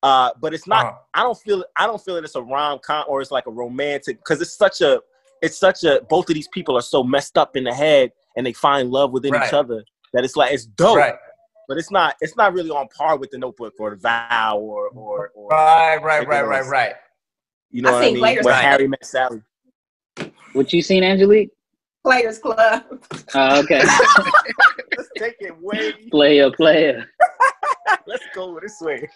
Uh, 0.02 0.30
but 0.38 0.52
it's 0.52 0.66
not. 0.66 0.84
Uh-huh. 0.84 0.98
I 1.14 1.22
don't 1.22 1.38
feel. 1.38 1.64
I 1.78 1.86
don't 1.86 2.00
feel 2.00 2.16
that 2.16 2.24
it's 2.24 2.34
a 2.34 2.42
rom 2.42 2.78
com 2.84 3.04
or 3.08 3.22
it's 3.22 3.30
like 3.30 3.46
a 3.46 3.50
romantic 3.50 4.18
because 4.18 4.40
it's 4.42 4.56
such 4.56 4.80
a. 4.80 5.00
It's 5.40 5.58
such 5.58 5.84
a. 5.84 6.02
Both 6.10 6.28
of 6.28 6.34
these 6.34 6.48
people 6.48 6.76
are 6.76 6.82
so 6.82 7.02
messed 7.02 7.38
up 7.38 7.56
in 7.56 7.64
the 7.64 7.72
head 7.74 8.12
and 8.36 8.44
they 8.46 8.52
find 8.52 8.90
love 8.90 9.12
within 9.12 9.32
Right. 9.32 9.46
each 9.48 9.54
other 9.54 9.82
that 10.12 10.24
it's 10.24 10.36
like 10.36 10.52
it's 10.52 10.66
dope. 10.66 10.98
Right, 10.98 11.14
But 11.68 11.78
it's 11.78 11.90
not. 11.90 12.16
It's 12.20 12.36
not 12.36 12.52
really 12.52 12.70
on 12.70 12.88
par 12.88 13.16
with 13.16 13.30
the 13.30 13.38
Notebook 13.38 13.74
or 13.78 13.90
the 13.90 13.96
Vow 13.96 14.58
or 14.58 14.88
or, 14.88 15.30
or 15.34 15.48
right, 15.48 16.02
right, 16.02 16.26
right, 16.26 16.46
right, 16.46 16.66
right. 16.66 16.94
you 17.70 17.82
know 17.82 17.90
I 17.90 17.92
what 17.92 18.02
I 18.02 18.06
mean? 18.06 18.18
Players 18.18 18.44
Where 18.44 18.54
Harry 18.54 18.88
met 18.88 19.04
Sally. 19.04 19.42
what 20.52 20.72
you 20.72 20.82
seen, 20.82 21.02
Angelique? 21.02 21.50
Players 22.04 22.38
Club. 22.38 22.82
Oh, 23.34 23.60
okay. 23.60 23.82
Let's 24.96 25.08
take 25.16 25.36
it 25.40 25.56
way. 25.60 25.92
player, 26.10 26.50
player. 26.50 27.06
Let's 28.06 28.24
go 28.34 28.58
this 28.60 28.78
way. 28.80 29.08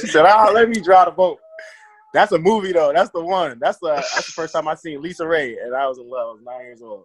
She 0.00 0.06
said, 0.06 0.24
"Ah, 0.26 0.50
let 0.52 0.68
me 0.68 0.80
draw 0.80 1.04
the 1.04 1.10
vote." 1.10 1.38
That's 2.12 2.32
a 2.32 2.38
movie 2.38 2.72
though. 2.72 2.92
That's 2.92 3.10
the 3.10 3.22
one. 3.22 3.58
That's 3.60 3.78
the 3.78 3.94
that's 3.96 4.26
the 4.26 4.32
first 4.32 4.54
time 4.54 4.66
I 4.66 4.74
seen 4.74 5.02
LisaRaye, 5.02 5.62
and 5.62 5.74
I 5.74 5.86
was 5.86 5.98
in 5.98 6.08
love. 6.08 6.28
I 6.28 6.32
was 6.32 6.42
nine 6.42 6.60
years 6.62 6.82
old. 6.82 7.04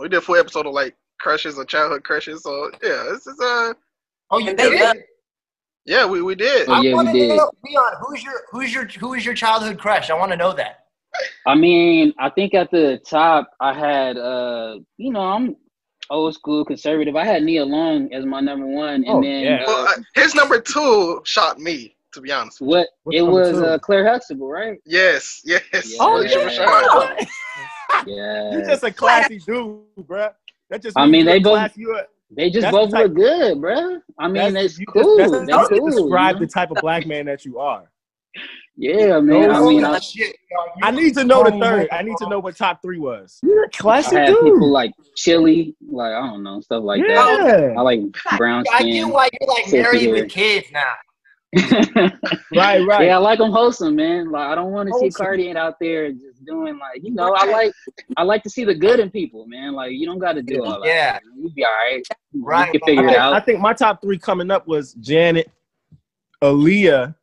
We 0.00 0.08
did 0.08 0.18
a 0.18 0.20
full 0.20 0.36
episode 0.36 0.66
of 0.66 0.72
like 0.72 0.94
crushes 1.18 1.58
or 1.58 1.64
childhood 1.64 2.04
crushes. 2.04 2.42
So 2.42 2.70
yeah, 2.82 3.04
this 3.10 3.26
is 3.26 3.38
uh 3.40 3.72
Oh, 4.30 4.38
you 4.38 4.54
did? 4.56 4.80
love- 4.80 4.96
yeah, 5.84 6.04
we, 6.04 6.20
we 6.20 6.34
did. 6.34 6.68
Oh, 6.68 6.72
I 6.72 6.80
yeah, 6.80 6.90
we 6.90 6.94
want 6.94 7.08
to 7.08 7.12
did. 7.14 7.36
know, 7.36 7.50
Leon, 7.64 7.92
who's 8.00 8.22
your 8.24 8.42
who's 8.50 8.74
your 8.74 8.86
who 8.86 9.14
is 9.14 9.24
your 9.24 9.34
childhood 9.34 9.78
crush? 9.78 10.10
I 10.10 10.14
want 10.14 10.32
to 10.32 10.36
know 10.36 10.52
that. 10.52 10.80
I 11.46 11.54
mean, 11.54 12.12
I 12.18 12.28
think 12.30 12.54
at 12.54 12.70
the 12.72 13.00
top 13.08 13.48
I 13.60 13.72
had 13.72 14.16
uh, 14.16 14.78
you 14.96 15.12
know, 15.12 15.20
I'm 15.20 15.56
old 16.10 16.34
school 16.34 16.64
conservative. 16.64 17.14
I 17.14 17.24
had 17.24 17.42
Nia 17.44 17.64
Long 17.64 18.12
as 18.12 18.24
my 18.26 18.40
number 18.40 18.66
one, 18.66 19.04
and 19.04 19.08
Oh, 19.08 19.22
then 19.22 19.42
yeah. 19.44 19.62
uh, 19.62 19.66
Well, 19.68 19.88
uh, 19.88 20.02
his 20.14 20.34
number 20.34 20.60
two 20.60 21.20
shot 21.24 21.60
me, 21.60 21.96
to 22.14 22.20
be 22.20 22.32
honest. 22.32 22.60
what 22.60 22.88
What's 23.04 23.16
it 23.18 23.22
was 23.22 23.56
uh, 23.62 23.78
Claire 23.78 24.08
Huxtable, 24.08 24.48
right? 24.48 24.78
Yes, 24.84 25.40
yes. 25.44 25.62
Yeah. 25.72 25.98
Oh, 26.00 26.22
Phylicia 26.24 26.52
yeah. 26.52 26.66
Rashad. 27.26 27.28
Yeah, 28.06 28.52
You 28.58 28.66
just 28.66 28.82
a 28.84 28.92
classy 28.92 29.38
dude, 29.38 29.80
bruh. 30.00 30.32
That 30.70 30.82
just 30.82 30.98
I 30.98 31.06
mean, 31.06 31.26
they 31.26 31.38
both- 31.38 31.54
class- 31.54 31.76
you 31.76 31.96
a- 31.96 32.06
they 32.30 32.50
just 32.50 32.70
both 32.72 32.90
the 32.90 32.98
look 33.04 33.14
good, 33.14 33.58
bruh. 33.58 34.00
I 34.18 34.26
mean, 34.26 34.34
that's- 34.34 34.64
it's 34.64 34.78
you 34.80 34.86
just- 34.94 35.04
cool. 35.04 35.16
that's- 35.16 35.30
That's 35.32 35.46
that's 35.68 35.68
cool. 35.80 35.90
Describe 35.90 36.38
the 36.40 36.46
type 36.46 36.70
of 36.70 36.78
black 36.80 37.06
man 37.06 37.26
that 37.26 37.44
you 37.44 37.58
are. 37.58 37.90
Yeah, 38.76 39.20
man. 39.20 39.50
I 39.50 39.60
mean, 39.62 39.82
I, 39.84 39.98
shit, 40.00 40.36
I 40.82 40.90
need 40.90 41.14
to 41.14 41.24
know 41.24 41.42
the 41.42 41.52
third. 41.52 41.88
I 41.90 42.02
need 42.02 42.16
to 42.18 42.28
know 42.28 42.38
what 42.40 42.54
top 42.56 42.82
three 42.82 42.98
was. 42.98 43.40
I 43.42 44.02
had 44.20 44.28
people 44.44 44.70
like 44.70 44.92
chili, 45.16 45.74
like 45.88 46.12
I 46.12 46.20
don't 46.20 46.42
know, 46.42 46.60
stuff 46.60 46.82
like 46.84 47.00
that. 47.08 47.74
I 47.78 47.80
like 47.80 48.00
brown 48.36 48.64
skin. 48.66 48.74
I 48.76 48.82
get 48.82 48.92
skin. 49.02 49.08
why 49.08 49.28
you're 49.40 49.48
like 49.48 49.64
Sexy 49.64 49.78
married 49.82 50.10
with 50.10 50.30
kids 50.30 50.66
now. 50.72 50.92
Right, 52.54 52.80
right. 52.86 53.06
Yeah, 53.06 53.16
I 53.16 53.18
like 53.18 53.38
them 53.38 53.50
wholesome, 53.50 53.96
man. 53.96 54.30
Like 54.30 54.48
I 54.48 54.54
don't 54.54 54.72
want 54.72 54.88
to 54.88 54.94
see 54.94 55.06
Wholesome. 55.06 55.24
Cardi 55.24 55.56
out 55.56 55.74
there 55.80 56.10
just 56.12 56.44
doing 56.44 56.78
like 56.78 57.02
you 57.02 57.12
know. 57.12 57.34
I 57.34 57.44
like 57.50 57.72
I 58.16 58.22
like 58.22 58.42
to 58.44 58.50
see 58.50 58.64
the 58.64 58.74
good 58.74 58.98
in 59.00 59.10
people, 59.10 59.46
man. 59.46 59.72
Like 59.74 59.92
you 59.92 60.06
don't 60.06 60.18
got 60.18 60.32
to 60.34 60.42
do 60.42 60.64
all 60.64 60.80
that. 60.82 60.86
Yeah. 60.86 61.18
you 61.36 61.50
be 61.50 61.64
all 61.64 61.70
right. 61.72 62.02
Right, 62.34 62.72
You 62.74 62.80
can 62.80 62.86
figure 62.86 63.02
I 63.02 63.06
it 63.06 63.08
think, 63.10 63.18
out. 63.18 63.32
I 63.34 63.40
think 63.40 63.60
my 63.60 63.72
top 63.72 64.00
three 64.02 64.18
coming 64.18 64.50
up 64.50 64.66
was 64.66 64.94
Janet, 64.94 65.50
Aaliyah, 66.42 67.14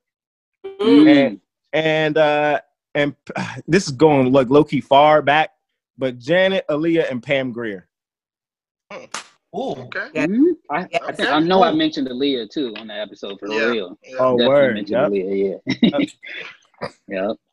Mm. 0.82 1.40
and 1.74 2.18
uh 2.18 2.60
and 2.96 3.16
this 3.68 3.86
is 3.88 3.92
going 3.92 4.32
like 4.32 4.50
low 4.50 4.64
key 4.64 4.82
far 4.82 5.22
back, 5.22 5.52
but 5.98 6.20
Janet, 6.20 6.66
Aaliyah, 6.70 7.10
and 7.12 7.22
Pam 7.24 7.52
Grier. 7.52 7.88
Ooh. 9.56 9.72
Okay. 9.84 10.08
Yeah. 10.14 10.26
Mhm. 10.28 10.54
I, 10.72 10.88
I, 11.06 11.12
think, 11.12 11.30
I 11.30 11.40
know 11.40 11.64
I 11.64 11.72
mentioned 11.74 12.08
Aaliyah 12.08 12.50
too 12.50 12.74
on 12.78 12.88
the 12.88 12.94
episode 12.96 13.40
for 13.40 13.48
Yeah. 13.50 13.66
real. 13.66 13.98
Yeah. 14.04 14.16
Oh, 14.20 14.38
Definitely 14.38 14.48
word. 14.48 14.74
mentioned 14.76 14.90
Yep. 14.90 15.12
Aaliyah. 15.12 15.60
Yeah. 15.82 15.98
yep. 17.08 17.38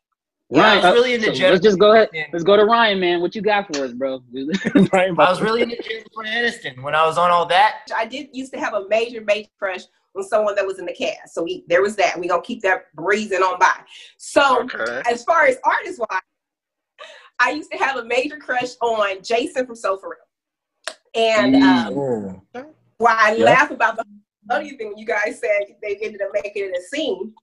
Yeah, 0.53 0.63
I 0.65 0.75
was 0.75 0.83
really 0.95 1.13
into 1.13 1.27
so 1.27 1.31
Jennifer. 1.31 1.51
let's 1.53 1.63
just 1.63 1.79
go 1.79 1.93
ahead. 1.93 2.09
Aniston. 2.13 2.25
Let's 2.33 2.43
go 2.43 2.57
to 2.57 2.65
Ryan, 2.65 2.99
man. 2.99 3.21
What 3.21 3.33
you 3.35 3.41
got 3.41 3.73
for 3.73 3.85
us, 3.85 3.93
bro? 3.93 4.21
Right, 4.91 5.09
I 5.09 5.13
was 5.13 5.41
really 5.41 5.61
into 5.61 5.77
Jennifer 5.81 6.09
Aniston 6.27 6.81
when 6.83 6.93
I 6.93 7.05
was 7.05 7.17
on 7.17 7.31
all 7.31 7.45
that. 7.45 7.83
I 7.95 8.05
did 8.05 8.27
used 8.33 8.51
to 8.51 8.59
have 8.59 8.73
a 8.73 8.85
major, 8.89 9.21
major 9.21 9.47
crush 9.57 9.83
on 10.13 10.23
someone 10.25 10.55
that 10.55 10.67
was 10.67 10.77
in 10.77 10.85
the 10.85 10.91
cast. 10.93 11.33
So 11.35 11.43
we 11.43 11.63
there 11.69 11.81
was 11.81 11.95
that. 11.95 12.19
We 12.19 12.27
gonna 12.27 12.41
keep 12.41 12.61
that 12.63 12.93
breezing 12.95 13.41
on 13.41 13.59
by. 13.59 13.71
So 14.17 14.63
Okay. 14.63 15.01
as 15.09 15.23
far 15.23 15.45
as 15.45 15.55
artist 15.63 15.99
wise, 15.99 16.19
I 17.39 17.51
used 17.51 17.71
to 17.71 17.77
have 17.77 17.95
a 17.95 18.03
major 18.03 18.35
crush 18.35 18.71
on 18.81 19.23
Jason 19.23 19.65
from 19.65 19.75
Soul 19.75 19.95
For 19.99 20.09
Real. 20.09 20.17
And 21.13 21.55
Mm. 21.55 22.41
um, 22.55 22.73
why 22.97 23.15
I 23.19 23.33
Yeah. 23.33 23.45
laugh 23.45 23.71
about 23.71 23.97
the 23.97 24.05
other 24.49 24.65
thing 24.69 24.97
you 24.97 25.05
guys 25.05 25.39
said 25.39 25.75
they 25.81 25.95
ended 25.97 26.21
up 26.21 26.29
making 26.33 26.65
it 26.65 26.77
a 26.77 26.81
scene. 26.81 27.33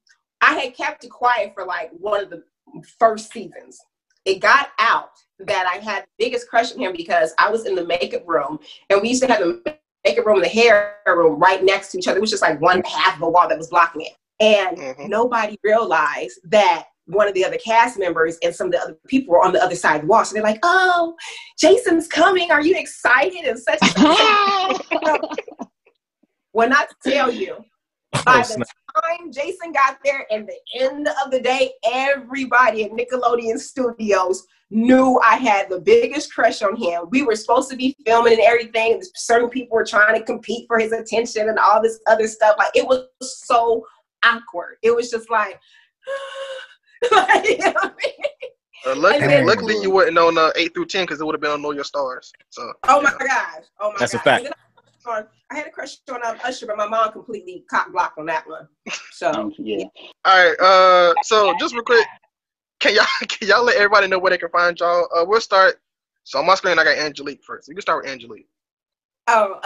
I 0.41 0.59
had 0.59 0.75
kept 0.75 1.05
it 1.05 1.09
quiet 1.11 1.53
for 1.55 1.65
like 1.65 1.91
one 1.99 2.23
of 2.23 2.31
the 2.31 2.45
first 2.99 3.33
seasons. 3.33 3.79
It 4.25 4.41
got 4.41 4.71
out 4.79 5.11
that 5.41 5.67
I 5.67 5.79
had 5.79 6.05
the 6.05 6.25
biggest 6.25 6.49
crush 6.49 6.73
on 6.73 6.79
him 6.79 6.93
because 6.97 7.35
I 7.39 7.51
was 7.51 7.67
in 7.67 7.75
the 7.75 7.85
makeup 7.87 8.27
room 8.27 8.59
and 8.91 9.01
we 9.01 9.09
used 9.09 9.23
to 9.23 9.29
have 9.33 9.41
the 9.41 9.79
makeup 10.05 10.27
room 10.27 10.37
and 10.37 10.45
the 10.45 10.49
hair 10.49 10.97
room 11.07 11.39
right 11.39 11.63
next 11.65 11.93
to 11.93 11.99
each 11.99 12.09
other. 12.09 12.19
It 12.19 12.21
was 12.21 12.31
just 12.31 12.43
like 12.43 12.61
one 12.61 12.83
half 12.85 13.17
of 13.17 13.23
a 13.23 13.29
wall 13.29 13.49
that 13.49 13.57
was 13.59 13.69
blocking 13.69 14.03
it. 14.03 14.13
And 14.41 14.77
Mhm. 14.79 15.09
nobody 15.09 15.59
realized 15.65 16.41
that 16.45 16.89
one 17.09 17.27
of 17.27 17.35
the 17.35 17.45
other 17.45 17.59
cast 17.59 17.99
members 17.99 18.39
and 18.43 18.55
some 18.55 18.69
of 18.69 18.73
the 18.73 18.81
other 18.81 18.97
people 19.09 19.33
were 19.33 19.45
on 19.45 19.53
the 19.53 19.63
other 19.63 19.75
side 19.75 19.97
of 19.97 20.03
the 20.03 20.07
wall. 20.07 20.25
So 20.25 20.35
they're 20.35 20.43
like, 20.43 20.61
"Oh, 20.63 21.15
Jason's 21.59 22.07
coming. 22.07 22.51
Are 22.51 22.63
you 22.63 22.77
excited?" 22.77 23.45
And 23.45 23.59
such. 23.59 23.81
when 26.53 26.73
I 26.73 26.87
tell 27.05 27.33
you, 27.33 27.65
by 28.25 28.43
the 28.43 28.65
time 29.03 29.33
Jason 29.33 29.73
got 29.73 29.99
there 30.05 30.27
and 30.31 30.49
the 30.49 30.81
end 30.81 31.09
of 31.25 31.31
the 31.31 31.41
day, 31.41 31.73
everybody 31.85 32.85
at 32.85 32.93
Nickelodeon 32.93 33.59
Studios 33.59 34.47
knew 34.71 35.21
I 35.25 35.37
had 35.37 35.71
the 35.71 35.81
biggest 35.81 36.33
crush 36.33 36.63
on 36.63 36.77
him. 36.77 37.05
We 37.11 37.23
were 37.23 37.37
supposed 37.37 37.71
to 37.71 37.77
be 37.77 37.97
filming 38.05 38.35
and 38.35 38.43
everything. 38.43 38.95
and 38.95 39.03
Certain 39.15 39.49
people 39.49 39.77
were 39.77 39.85
trying 39.85 40.19
to 40.19 40.25
compete 40.25 40.67
for 40.67 40.79
his 40.79 40.93
attention 40.93 41.49
and 41.49 41.59
all 41.59 41.83
this 41.83 42.01
other 42.07 42.27
stuff. 42.27 42.57
Like 42.59 42.73
it 42.75 42.87
was 42.87 43.07
so 43.21 43.85
awkward. 44.25 44.77
It 44.83 44.95
was 44.95 45.11
just 45.11 45.31
like, 45.31 45.59
like, 47.13 47.49
you 47.49 47.59
know 47.59 47.73
I 47.77 47.91
mean? 48.03 48.13
Uh, 48.87 48.95
luckily, 48.97 49.27
then- 49.27 49.47
luckily 49.47 49.81
you 49.83 49.91
wasn't 49.91 50.19
on 50.19 50.39
uh, 50.39 50.51
eight 50.57 50.73
through 50.75 50.87
ten 50.87 51.05
because 51.05 51.21
it 51.21 51.25
would 51.25 51.35
have 51.35 51.41
been 51.41 51.51
on 51.51 51.63
Know 51.63 51.73
Your 51.73 51.85
Stars. 51.85 52.33
So 52.51 52.73
Oh 52.89 53.03
my 53.03 53.13
gosh. 53.19 53.65
Oh 53.81 53.91
my 53.91 53.97
That's 53.99 54.15
a 54.15 54.19
fact. 54.19 54.49
I, 55.07 55.23
I 55.51 55.57
had 55.57 55.67
a 55.67 55.71
crush 55.71 55.97
on 56.11 56.23
um, 56.25 56.37
Usher, 56.45 56.67
but 56.67 56.77
my 56.77 56.87
mom 56.87 57.11
completely 57.13 57.65
cock 57.71 57.91
blocked 57.93 58.19
on 58.19 58.27
that 58.27 58.47
one. 58.47 58.69
So 59.13 59.31
Um, 59.31 59.53
yeah. 59.59 59.85
all 60.27 60.49
right, 60.51 60.61
uh, 60.61 61.15
so 61.23 61.55
just 61.59 61.75
real 61.75 61.83
quick, 61.83 62.07
can 62.79 62.95
y'all 62.95 63.07
can 63.29 63.49
y'all 63.49 63.65
let 63.65 63.77
everybody 63.77 64.07
know 64.07 64.19
where 64.19 64.31
they 64.31 64.39
can 64.39 64.51
find 64.51 64.79
y'all? 64.79 65.09
Uh, 65.17 65.25
we'll 65.27 65.41
start. 65.41 65.81
So 66.25 66.39
on 66.39 66.47
my 66.47 66.55
screen, 66.57 66.79
I 66.79 66.85
got 66.85 66.99
Angelique 66.99 67.43
first. 67.43 67.69
You 67.69 67.75
can 67.75 67.81
start 67.83 68.05
with 68.05 68.13
Angelique. 68.13 68.49
Oh, 69.29 69.61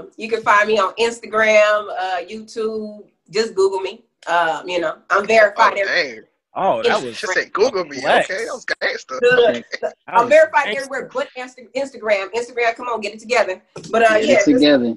um, 0.00 0.10
you 0.16 0.28
can 0.28 0.42
find 0.42 0.66
me 0.68 0.78
on 0.78 0.92
Instagram, 0.94 1.88
uh, 1.96 2.16
YouTube. 2.28 3.04
Just 3.30 3.54
Google 3.54 3.80
me. 3.80 4.04
Um, 4.26 4.68
you 4.68 4.80
know, 4.80 4.98
I'm 5.10 5.22
Oh 5.22 5.26
verified. 5.26 5.78
every- 5.78 5.84
dang, 6.12 6.22
Oh, 6.60 6.82
that 6.82 7.00
was 7.00 7.16
she 7.16 7.26
said 7.28 7.52
Google 7.52 7.84
me. 7.84 8.00
Flex. 8.00 8.28
Okay, 8.28 8.44
that 8.44 8.52
was 8.52 8.64
gangster. 8.80 9.18
Good. 9.20 9.64
I'm 10.08 10.24
was 10.24 10.28
verified 10.28 10.66
gangsta. 10.66 10.76
everywhere 10.76 11.10
but 11.14 11.28
Instagram. 11.36 12.30
Instagram, 12.34 12.74
come 12.74 12.88
on, 12.88 13.00
get 13.00 13.14
it 13.14 13.20
together. 13.20 13.62
But 13.92 14.02
uh, 14.02 14.18
Get 14.18 14.24
yeah, 14.24 14.32
it 14.32 14.34
just, 14.34 14.46
together. 14.46 14.94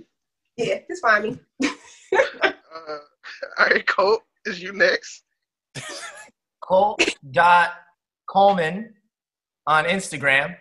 yeah, 0.58 0.80
just 0.90 1.02
find 1.02 1.24
me. 1.60 1.70
Uh, 2.14 2.98
all 3.60 3.66
right, 3.68 3.86
Colt, 3.86 4.24
is 4.46 4.62
you 4.62 4.74
next? 4.74 5.24
Colt 6.62 7.02
dot 7.32 7.72
Coleman 8.28 8.94
on 9.68 9.86
Instagram. 9.86 10.56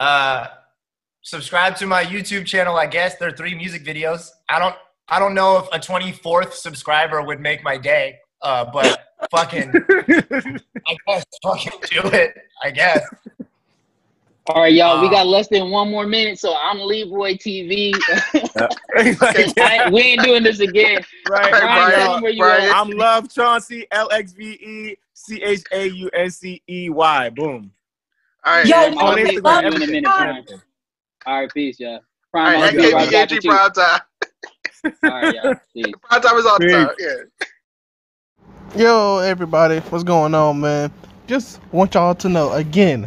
Uh, 0.00 0.46
subscribe 1.22 1.76
to 1.76 1.86
my 1.86 2.04
YouTube 2.04 2.44
channel. 2.44 2.76
I 2.76 2.86
guess 2.86 3.16
there 3.16 3.28
are 3.28 3.36
three 3.36 3.54
music 3.54 3.84
videos. 3.84 4.28
I 4.48 4.58
don't 4.58 4.74
I 5.08 5.18
don't 5.18 5.34
know 5.34 5.58
if 5.58 5.68
a 5.72 5.78
24th 5.78 6.52
subscriber 6.54 7.22
would 7.22 7.40
make 7.40 7.62
my 7.62 7.76
day. 7.76 8.16
Uh, 8.42 8.64
but 8.72 8.98
fucking 9.30 9.72
I 10.86 10.96
guess 11.06 11.24
fucking 11.42 11.72
do 11.90 12.00
it. 12.08 12.36
I 12.62 12.70
guess. 12.70 13.02
All 14.46 14.60
right, 14.62 14.72
y'all. 14.72 15.00
we 15.00 15.06
Uh, 15.06 15.10
got 15.10 15.26
less 15.28 15.46
than 15.48 15.70
one 15.70 15.88
more 15.90 16.04
minute, 16.06 16.38
so 16.38 16.54
I'm 16.56 16.80
Lee 16.80 17.04
Boy 17.04 17.34
TV. 17.36 17.92
Like, 18.94 19.58
I- 19.60 19.90
we 19.90 20.00
ain't 20.02 20.22
doing 20.22 20.42
this 20.42 20.58
again. 20.60 21.04
right, 21.30 21.44
Hey, 21.44 21.50
Brian, 21.60 21.90
right, 21.92 21.98
y'all. 21.98 22.20
where 22.22 22.30
you 22.32 22.38
Brian. 22.42 22.72
I'm 22.74 22.90
Love 22.90 23.32
Chauncey, 23.32 23.86
L 23.92 24.08
X 24.12 24.32
V 24.32 24.44
E 24.54 24.96
C 25.14 25.40
H 25.42 25.62
A 25.72 25.86
U 25.88 26.10
N 26.12 26.30
C 26.30 26.60
E 26.68 26.90
Y. 26.90 27.30
Boom. 27.30 27.70
All 28.44 28.54
right, 28.56 28.66
Yo, 28.66 28.76
and- 28.76 28.98
I'll 28.98 29.06
on 29.10 29.14
be 29.16 29.22
Instagram, 29.22 29.42
back 29.44 29.60
in 29.60 29.64
a 29.64 29.66
everything. 29.74 29.90
minute, 30.02 30.10
Brian. 30.18 30.44
All 31.26 31.40
right, 31.40 31.50
peace, 31.54 31.78
y'all. 31.78 31.94
all 31.94 32.00
Prime, 32.32 32.60
right, 32.60 32.64
I'll 32.64 32.72
be 32.72 32.92
right 32.92 33.10
back 33.12 33.28
AKB 33.28 33.34
with 33.36 33.44
you. 33.44 33.50
Prime 33.52 33.70
Time. 33.72 34.00
All 35.04 35.10
right, 35.22 35.34
y'all. 35.34 35.54
Peace. 35.72 35.92
Prime 36.02 36.20
Time 36.20 36.36
is 36.36 36.46
all 36.46 36.58
the 36.58 36.64
Peace. 36.66 36.72
time. 36.74 36.90
Yeah. 36.98 37.46
Yo, 38.74 39.18
everybody, 39.18 39.80
what's 39.80 40.02
going 40.02 40.34
on, 40.34 40.58
man? 40.58 40.90
Just 41.26 41.60
want 41.72 41.92
y'all 41.92 42.14
to 42.14 42.28
know 42.30 42.50
again, 42.52 43.06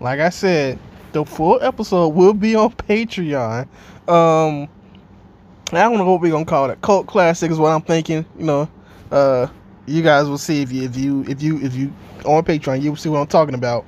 like 0.00 0.18
I 0.18 0.30
said, 0.30 0.78
the 1.12 1.26
full 1.26 1.58
episode 1.60 2.08
will 2.14 2.32
be 2.32 2.54
on 2.54 2.72
Patreon. 2.72 3.68
Um, 4.08 4.66
I 5.72 5.82
don't 5.82 5.98
know 5.98 6.10
what 6.10 6.22
we're 6.22 6.30
gonna 6.30 6.46
call 6.46 6.70
it. 6.70 6.80
Cult 6.80 7.06
classic 7.06 7.50
is 7.50 7.58
what 7.58 7.68
I'm 7.68 7.82
thinking. 7.82 8.24
You 8.38 8.44
know, 8.46 8.68
uh, 9.10 9.48
you 9.84 10.02
guys 10.02 10.26
will 10.26 10.38
see 10.38 10.62
if 10.62 10.72
you 10.72 10.84
if 10.84 10.96
you 10.96 11.22
if 11.28 11.42
you 11.42 11.60
if 11.60 11.74
you 11.74 11.92
on 12.24 12.42
Patreon, 12.42 12.80
you 12.80 12.88
will 12.88 12.96
see 12.96 13.10
what 13.10 13.18
I'm 13.18 13.26
talking 13.26 13.54
about. 13.54 13.84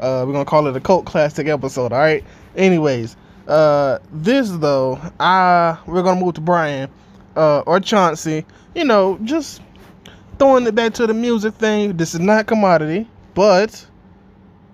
Uh, 0.00 0.24
we're 0.26 0.32
gonna 0.32 0.44
call 0.44 0.66
it 0.66 0.74
a 0.74 0.80
cult 0.80 1.06
classic 1.06 1.46
episode. 1.46 1.92
All 1.92 2.00
right. 2.00 2.24
Anyways, 2.56 3.14
uh, 3.46 4.00
this 4.10 4.50
though, 4.50 5.00
I 5.20 5.78
we're 5.86 6.02
gonna 6.02 6.20
move 6.20 6.34
to 6.34 6.40
Brian, 6.40 6.90
uh, 7.36 7.60
or 7.60 7.78
Chauncey. 7.78 8.44
You 8.74 8.84
know, 8.84 9.16
just 9.22 9.60
throwing 10.38 10.66
it 10.66 10.74
back 10.74 10.94
to 10.94 11.06
the 11.06 11.14
music 11.14 11.54
thing. 11.54 11.96
This 11.96 12.14
is 12.14 12.20
not 12.20 12.46
commodity, 12.46 13.08
but 13.34 13.86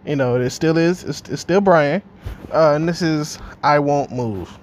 you 0.04 0.16
know, 0.16 0.36
it 0.36 0.50
still 0.50 0.76
is. 0.78 1.04
It's, 1.04 1.20
it's 1.28 1.42
still 1.42 1.60
Brian, 1.60 2.02
uh, 2.52 2.72
and 2.74 2.88
this 2.88 3.02
is 3.02 3.38
I 3.62 3.78
won't 3.78 4.10
move. 4.10 4.58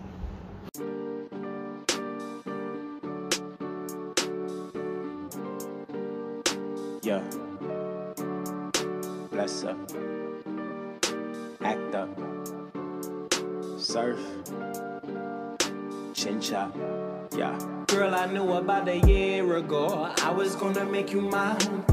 Gonna 20.60 20.86
make 20.86 21.13
you 21.13 21.22
mine. 21.22 21.86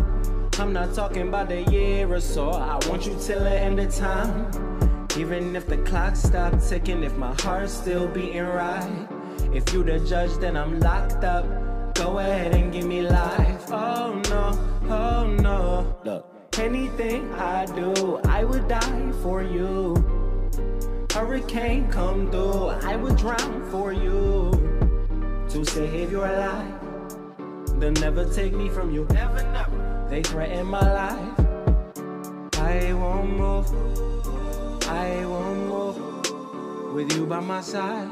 I'm 0.58 0.72
not 0.72 0.92
talking 0.92 1.28
about 1.28 1.52
a 1.52 1.62
year 1.70 2.12
or 2.12 2.20
so. 2.20 2.50
I 2.50 2.74
want 2.88 3.06
you 3.06 3.16
till 3.20 3.38
the 3.38 3.56
end 3.58 3.78
of 3.78 3.94
time. 3.94 4.50
Even 5.16 5.54
if 5.54 5.68
the 5.68 5.78
clock 5.78 6.16
stopped 6.16 6.68
ticking, 6.68 7.04
if 7.04 7.16
my 7.16 7.32
heart's 7.42 7.72
still 7.72 8.08
beating 8.08 8.42
right. 8.42 9.08
If 9.54 9.72
you 9.72 9.84
the 9.84 10.00
judge, 10.00 10.34
then 10.38 10.56
I'm 10.56 10.80
locked 10.80 11.22
up. 11.22 11.46
Go 11.94 12.18
ahead 12.18 12.54
and 12.54 12.72
give 12.72 12.86
me 12.86 13.02
life. 13.02 13.70
Oh 13.70 14.20
no, 14.30 14.90
oh 14.90 15.26
no. 15.26 15.96
Look, 16.04 16.26
anything 16.58 17.32
I 17.34 17.66
do, 17.66 18.18
I 18.24 18.42
would 18.42 18.66
die 18.66 19.12
for 19.22 19.42
you. 19.44 19.94
Hurricane 21.14 21.88
come 21.88 22.30
through, 22.32 22.68
I 22.90 22.96
would 22.96 23.16
drown 23.16 23.70
for 23.70 23.92
you. 23.92 24.50
To 25.50 25.64
save 25.64 26.10
your 26.10 26.28
life, 26.28 26.85
they'll 27.78 27.92
never 27.92 28.24
take 28.24 28.52
me 28.52 28.68
from 28.68 28.90
you. 28.90 29.06
Never, 29.10 29.42
never. 29.52 30.06
They 30.08 30.22
threaten 30.22 30.66
my 30.66 30.80
life. 30.80 31.40
I 32.58 32.92
won't 32.92 33.30
move. 33.36 33.66
I 34.88 35.26
won't 35.26 35.68
move. 35.68 36.94
With 36.94 37.12
you 37.14 37.26
by 37.26 37.40
my 37.40 37.60
side, 37.60 38.08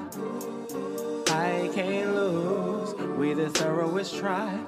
I 1.28 1.70
can't 1.74 2.14
lose. 2.14 2.94
We 3.16 3.32
the 3.34 3.48
thoroughest 3.50 4.16
try. 4.16 4.60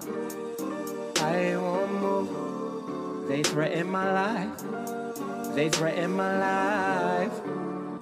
I 1.21 1.57
won't 1.57 1.93
move. 2.01 3.29
They 3.29 3.43
threaten 3.43 3.91
my 3.91 4.13
life. 4.13 5.55
They 5.55 5.69
threaten 5.69 6.13
my 6.13 6.39
life. 6.39 7.41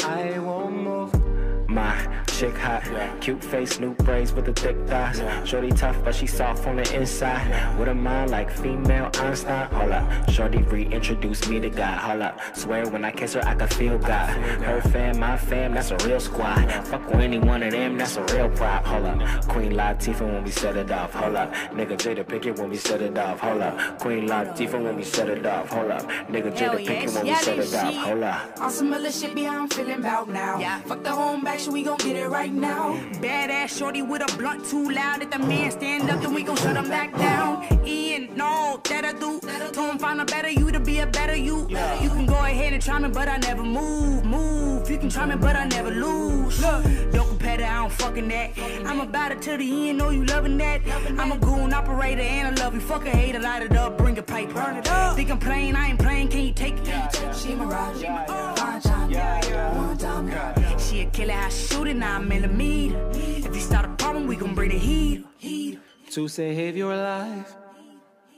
I 0.05 0.39
won't 0.39 0.77
move. 0.77 1.69
My 1.69 2.24
chick 2.35 2.57
hot, 2.57 2.83
cute 3.21 3.43
face, 3.43 3.79
new 3.79 3.95
braids 3.95 4.33
with 4.33 4.47
the 4.47 4.53
thick 4.53 4.77
thighs. 4.89 5.23
Shorty 5.49 5.71
tough, 5.71 5.97
but 6.05 6.15
she 6.15 6.27
soft 6.27 6.67
on 6.67 6.77
the 6.77 6.95
inside. 6.95 7.79
With 7.79 7.89
a 7.89 7.95
mind 7.95 8.33
like 8.33 8.51
female 8.51 9.11
Einstein. 9.21 9.69
Hold 9.69 9.93
up, 9.93 10.31
Shorty 10.31 10.59
reintroduced 10.59 11.49
me 11.49 11.61
to 11.61 11.71
God. 11.71 11.99
Hold 11.99 12.23
up, 12.23 12.41
swear 12.57 12.89
when 12.89 13.05
I 13.05 13.13
kiss 13.13 13.35
her, 13.35 13.45
I 13.47 13.55
can 13.55 13.69
feel 13.69 13.99
God. 13.99 14.31
Her 14.63 14.81
fam, 14.81 15.21
my 15.21 15.37
fam, 15.37 15.75
that's 15.75 15.93
a 15.93 15.97
real 16.07 16.19
squad. 16.19 16.71
Fuck 16.87 17.07
with 17.07 17.21
any 17.21 17.39
one 17.39 17.63
of 17.63 17.71
them, 17.71 17.97
that's 17.99 18.17
a 18.17 18.25
real 18.35 18.49
prop. 18.49 18.85
Hold 18.85 19.05
up, 19.07 19.49
Queen 19.49 19.73
Latifah 19.73 20.33
when 20.33 20.43
we 20.43 20.51
set 20.51 20.77
it 20.77 20.91
off. 20.91 21.13
Hold 21.15 21.37
up, 21.37 21.53
nigga 21.73 21.97
Jada 21.97 22.27
Pickett 22.27 22.59
when 22.59 22.71
we 22.71 22.77
set 22.77 23.01
it 23.01 23.17
off. 23.17 23.39
Hold 23.39 23.63
up, 23.63 23.99
Queen 24.01 24.29
Latifah 24.29 24.83
when 24.83 24.97
we 24.97 25.05
set 25.05 25.29
it 25.29 25.47
off. 25.47 25.69
Hold 25.71 25.93
up, 25.93 26.03
nigga 26.29 26.57
Hell 26.57 26.75
Jada 26.75 26.79
Pickett 26.79 27.03
yes, 27.03 27.15
when 27.15 27.27
we 27.27 27.35
set 27.35 27.59
it 27.59 27.75
off. 27.75 27.93
shit. 27.93 28.03
Hold 28.03 28.23
up. 28.25 28.61
On 28.61 28.71
some 28.71 28.93
other 28.93 29.13
shit, 29.13 29.35
be 29.35 29.45
how 29.45 29.63
I'm 29.63 29.69
feeling 29.69 30.01
about 30.01 30.29
now. 30.29 30.59
Yeah. 30.59 30.81
Fuck 30.81 31.05
the 31.05 31.13
home 31.13 31.45
back, 31.45 31.61
so 31.61 31.71
we 31.71 31.85
gon' 31.85 31.99
get 31.99 32.17
it 32.17 32.24
right 32.29 32.53
now. 32.53 32.95
Badass 33.21 33.79
shorty 33.79 34.03
with 34.03 34.23
a 34.23 34.37
blunt 34.37 34.65
too 34.67 34.91
loud. 34.91 35.23
If 35.23 35.31
the 35.31 35.39
man 35.39 35.71
stand 35.71 36.11
up, 36.11 36.21
then 36.21 36.35
we 36.35 36.43
gon' 36.43 36.57
shut 36.57 36.77
him 36.77 36.89
back 36.89 37.17
down. 37.17 37.67
Ian, 37.87 38.35
no, 38.37 38.81
that 38.85 39.05
I 39.05 39.13
do. 39.13 39.41
Told 39.73 39.91
him 39.91 39.99
find 39.99 40.21
a 40.21 40.25
better 40.25 40.51
you 40.51 40.71
to 40.71 40.81
be 40.81 41.01
a 41.01 41.07
better 41.07 41.37
you. 41.37 41.67
You 42.03 42.11
can 42.11 42.27
go 42.27 42.37
ahead 42.37 42.73
and 42.73 42.83
try 42.83 42.99
me, 42.99 43.09
but 43.09 43.29
I 43.29 43.37
never 43.39 43.63
move. 43.63 44.25
Move. 44.25 44.91
You 44.91 44.99
can 44.99 45.09
try 45.09 45.27
me, 45.27 45.37
but 45.37 45.57
I 45.57 45.65
never 45.67 45.91
lose. 45.91 46.61
Look, 46.61 46.85
don't 47.13 47.29
compare 47.29 47.59
that, 47.59 47.71
I 47.71 47.81
don't 47.81 47.93
fucking 47.93 48.29
that. 48.29 48.51
I'm 48.87 49.01
about 49.01 49.33
it 49.33 49.43
to 49.43 49.57
the 49.57 49.89
end, 49.89 49.99
know 49.99 50.11
you 50.11 50.25
loving 50.25 50.57
that. 50.59 50.83
I'm 51.19 51.33
a 51.33 51.39
goon 51.39 51.73
operator 51.73 52.23
and 52.23 52.59
I 52.59 52.63
love 52.63 52.75
you. 52.75 52.81
Fuck 52.81 53.07
a 53.07 53.11
hater, 53.11 53.41
light 53.41 53.63
it 53.63 53.77
up, 53.77 53.99
bring 53.99 54.19
a 54.19 54.23
pipe. 54.23 54.53
Burn 54.55 54.77
it 54.77 54.89
up. 54.89 55.17
Think 55.17 55.31
I'm 55.31 55.39
playing, 55.39 55.75
I 55.75 55.91
ain't 55.91 55.99
playing, 55.99 56.29
can 56.29 56.45
you 56.45 56.53
take 56.53 56.75
it? 56.79 57.35
She 57.35 57.55
mirage, 57.55 58.03
fine 58.03 58.81
time, 58.81 58.83
one 58.83 58.94
time. 59.15 60.79
She 60.79 61.01
a 61.01 61.07
killer, 61.07 61.35
I 61.35 61.49
shoot 61.49 61.89
it, 61.89 61.97
nine 61.97 62.29
millimeter. 62.29 63.11
If 63.13 63.55
you 63.55 63.61
start 63.61 63.87
a 63.87 63.95
problem, 63.97 64.27
we 64.27 64.37
gon' 64.37 64.55
bring 64.55 64.71
the 64.71 64.79
heat. 64.79 65.25
heat. 65.39 65.79
To 66.11 66.29
save 66.29 66.77
your 66.77 66.97
life, 66.97 67.55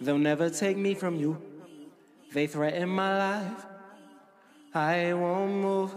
they'll 0.01 0.19
never 0.19 0.51
take 0.51 0.77
me 0.77 0.95
from 0.95 1.17
you. 1.17 1.41
They 2.33 2.47
threaten 2.47 2.89
my 2.89 3.17
life. 3.19 3.67
I 4.75 5.15
won't 5.15 5.53
move. 5.53 5.93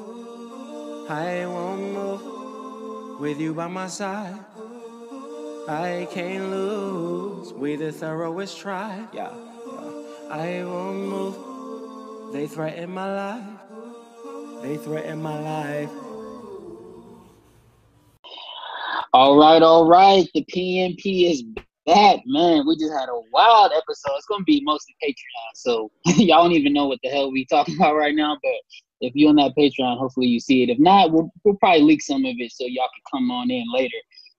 I 1.09 1.45
won't 1.45 1.93
move. 1.93 3.19
With 3.19 3.39
you 3.39 3.53
by 3.53 3.67
my 3.67 3.87
side. 3.87 4.39
I 5.67 6.07
can't 6.11 6.49
lose. 6.49 7.53
We 7.53 7.75
the 7.75 7.91
thoroughest 7.91 8.57
try. 8.59 9.05
Yeah. 9.13 9.33
yeah. 9.33 10.31
I 10.31 10.63
won't 10.63 11.09
move. 11.09 12.33
They 12.33 12.47
threaten 12.47 12.91
my 12.91 13.13
life. 13.13 13.59
They 14.61 14.75
threaten 14.77 15.21
my 15.21 15.39
life. 15.39 15.89
All 19.13 19.37
right, 19.37 19.61
all 19.61 19.87
right. 19.87 20.27
The 20.33 20.45
PNP 20.53 21.31
is 21.31 21.43
back, 21.85 22.19
man. 22.25 22.67
We 22.67 22.77
just 22.77 22.93
had 22.93 23.09
a 23.09 23.21
wild 23.31 23.71
episode. 23.71 24.15
It's 24.17 24.25
gonna 24.27 24.43
be 24.43 24.61
mostly 24.63 24.95
Patreon, 25.03 25.55
so 25.55 25.89
y'all 26.17 26.43
don't 26.43 26.51
even 26.51 26.73
know 26.73 26.87
what 26.87 26.99
the 27.03 27.09
hell 27.09 27.31
we 27.31 27.45
talking 27.45 27.75
about 27.79 27.95
right 27.95 28.13
now. 28.13 28.37
But 28.43 28.51
if 29.01 29.15
you're 29.15 29.29
on 29.29 29.37
that 29.37 29.55
Patreon, 29.57 29.97
hopefully 29.97 30.27
you 30.27 30.39
see 30.39 30.61
it. 30.63 30.69
If 30.69 30.77
not, 30.77 31.11
we'll, 31.11 31.31
we'll 31.43 31.55
probably 31.55 31.83
leak 31.83 32.01
some 32.01 32.25
of 32.25 32.35
it 32.37 32.51
so 32.51 32.65
y'all 32.65 32.89
can 32.93 33.19
come 33.19 33.31
on 33.31 33.49
in 33.49 33.65
later. 33.73 33.97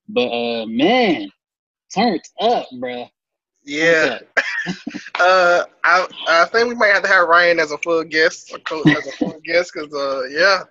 But 0.09 0.29
uh, 0.29 0.67
man, 0.67 1.31
turned 1.95 2.23
up, 2.41 2.67
bruh. 2.75 3.09
Yeah. 3.65 4.19
uh, 5.21 5.65
I 5.85 6.07
I 6.29 6.45
think 6.47 6.69
we 6.69 6.75
might 6.75 6.89
have 6.89 7.03
to 7.03 7.09
have 7.09 7.29
Ryan 7.29 7.59
as 7.61 7.73
a 7.73 7.79
full 7.79 8.05
guest, 8.05 8.53
a 8.55 8.59
coach 8.61 8.87
as 8.89 9.07
a 9.07 9.13
full 9.13 9.41
guest, 9.45 9.75
cause 9.75 9.93
uh, 9.95 10.23
yeah. 10.31 10.65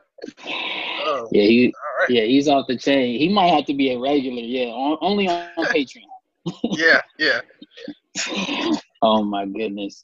Oh, 1.06 1.30
Yeah, 1.32 1.44
he, 1.44 1.74
right. 2.00 2.10
yeah, 2.10 2.24
he's 2.24 2.48
off 2.48 2.68
the 2.68 2.78
chain. 2.78 3.18
He 3.20 3.30
might 3.30 3.48
have 3.48 3.66
to 3.66 3.74
be 3.74 3.94
a 3.94 4.00
regular. 4.00 4.42
Yeah, 4.42 4.66
on, 4.66 4.98
only 5.02 5.28
on 5.28 5.48
Patreon. 5.58 6.02
Yeah, 6.72 7.02
yeah. 7.18 7.42
Oh 9.02 9.24
my 9.24 9.46
goodness. 9.46 10.04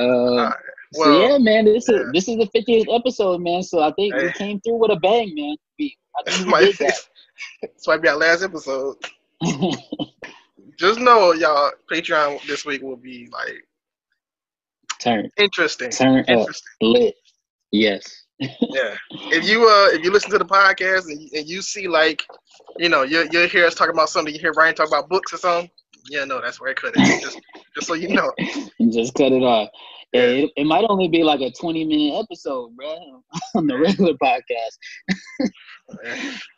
Uh, 0.00 0.02
Alright, 0.02 0.54
so 0.94 1.00
well, 1.00 1.30
yeah, 1.30 1.38
man, 1.38 1.64
this 1.64 1.88
yeah. 1.88 1.98
is 1.98 2.12
this 2.12 2.28
is 2.28 2.38
the 2.38 2.48
50th 2.58 2.92
episode, 2.92 3.40
man. 3.40 3.62
So 3.62 3.80
I 3.80 3.92
think 3.92 4.16
we 4.16 4.32
came 4.32 4.60
through 4.60 4.78
with 4.78 4.90
a 4.90 4.96
bang, 4.96 5.32
man. 5.34 5.56
We, 5.78 5.96
I 6.18 6.28
think 6.28 6.46
we 6.46 6.50
might, 6.50 6.76
did 6.76 6.92
this 7.62 7.86
might 7.86 8.02
be 8.02 8.08
our 8.08 8.16
last 8.16 8.42
episode. 8.42 8.96
Just 10.78 11.00
know, 11.00 11.32
y'all, 11.32 11.72
Patreon 11.90 12.44
this 12.46 12.64
week 12.64 12.82
will 12.82 12.96
be 12.96 13.28
like 13.32 13.66
turn, 15.00 15.28
interesting. 15.36 15.90
turn 15.90 16.20
up, 16.20 16.28
Interesting. 16.28 16.68
lit. 16.80 17.14
Yes. 17.70 18.18
Yeah. 18.60 18.96
If 19.10 19.46
you 19.48 19.68
uh 19.68 19.94
if 19.94 20.02
you 20.02 20.10
listen 20.10 20.32
to 20.32 20.38
the 20.38 20.44
podcast 20.44 21.04
and 21.04 21.20
you, 21.20 21.28
and 21.32 21.48
you 21.48 21.62
see 21.62 21.86
like, 21.86 22.24
you 22.76 22.88
know, 22.88 23.02
you 23.02 23.28
you 23.30 23.46
hear 23.46 23.64
us 23.66 23.74
talking 23.74 23.94
about 23.94 24.08
something, 24.08 24.34
you 24.34 24.40
hear 24.40 24.52
Ryan 24.52 24.74
talk 24.74 24.88
about 24.88 25.08
books 25.08 25.32
or 25.32 25.36
something, 25.36 25.70
yeah, 26.08 26.24
no, 26.24 26.40
that's 26.40 26.60
where 26.60 26.70
I 26.70 26.74
cut 26.74 26.94
it. 26.96 27.20
Just 27.22 27.40
just 27.74 27.86
so 27.86 27.94
you 27.94 28.08
know. 28.08 28.32
Just 28.90 29.14
cut 29.14 29.32
it 29.32 29.42
off. 29.42 29.68
Yeah, 30.12 30.22
it, 30.22 30.50
it 30.56 30.64
might 30.66 30.84
only 30.88 31.08
be 31.08 31.22
like 31.22 31.40
a 31.40 31.50
20 31.50 31.84
minute 31.84 32.18
episode, 32.22 32.76
bro, 32.76 33.22
on 33.54 33.66
the 33.66 33.78
regular 33.78 34.12
podcast. 34.14 34.76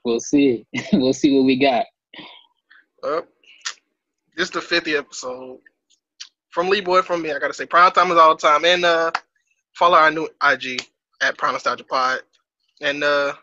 We'll 0.05 0.21
see. 0.21 0.67
we'll 0.93 1.13
see 1.13 1.37
what 1.37 1.45
we 1.45 1.59
got. 1.59 1.87
Well, 3.03 3.27
this 4.37 4.49
is 4.49 4.51
the 4.51 4.61
50th 4.61 4.99
episode. 4.99 5.59
From 6.51 6.69
Lee 6.69 6.81
Boy, 6.81 7.03
from 7.03 7.23
me, 7.23 7.33
I 7.33 7.39
gotta 7.39 7.55
say 7.55 7.67
prime 7.67 7.91
time 7.93 8.11
is 8.11 8.17
all 8.17 8.37
the 8.37 8.41
time. 8.41 8.65
And 8.65 8.85
uh 8.85 9.11
follow 9.75 9.97
our 9.97 10.11
new 10.11 10.29
IG 10.43 10.81
at 11.21 11.37
Prime 11.37 11.53
Nostalgia 11.53 11.85
Pod. 11.85 12.21
And 12.81 13.03
uh 13.03 13.35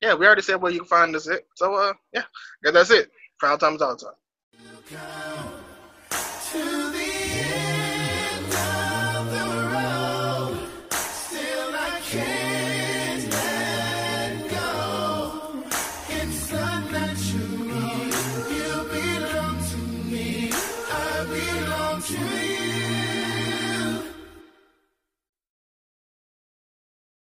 yeah, 0.00 0.14
we 0.14 0.26
already 0.26 0.42
said 0.42 0.56
where 0.60 0.72
you 0.72 0.80
can 0.80 0.88
find 0.88 1.14
us 1.14 1.28
at. 1.28 1.42
So 1.54 1.74
uh 1.74 1.92
yeah, 2.12 2.24
guess 2.62 2.72
that's 2.72 2.90
it. 2.90 3.10
Prime 3.38 3.58
time 3.58 3.74
is 3.74 3.82
all 3.82 3.96
the 3.96 4.04
time. 4.04 5.51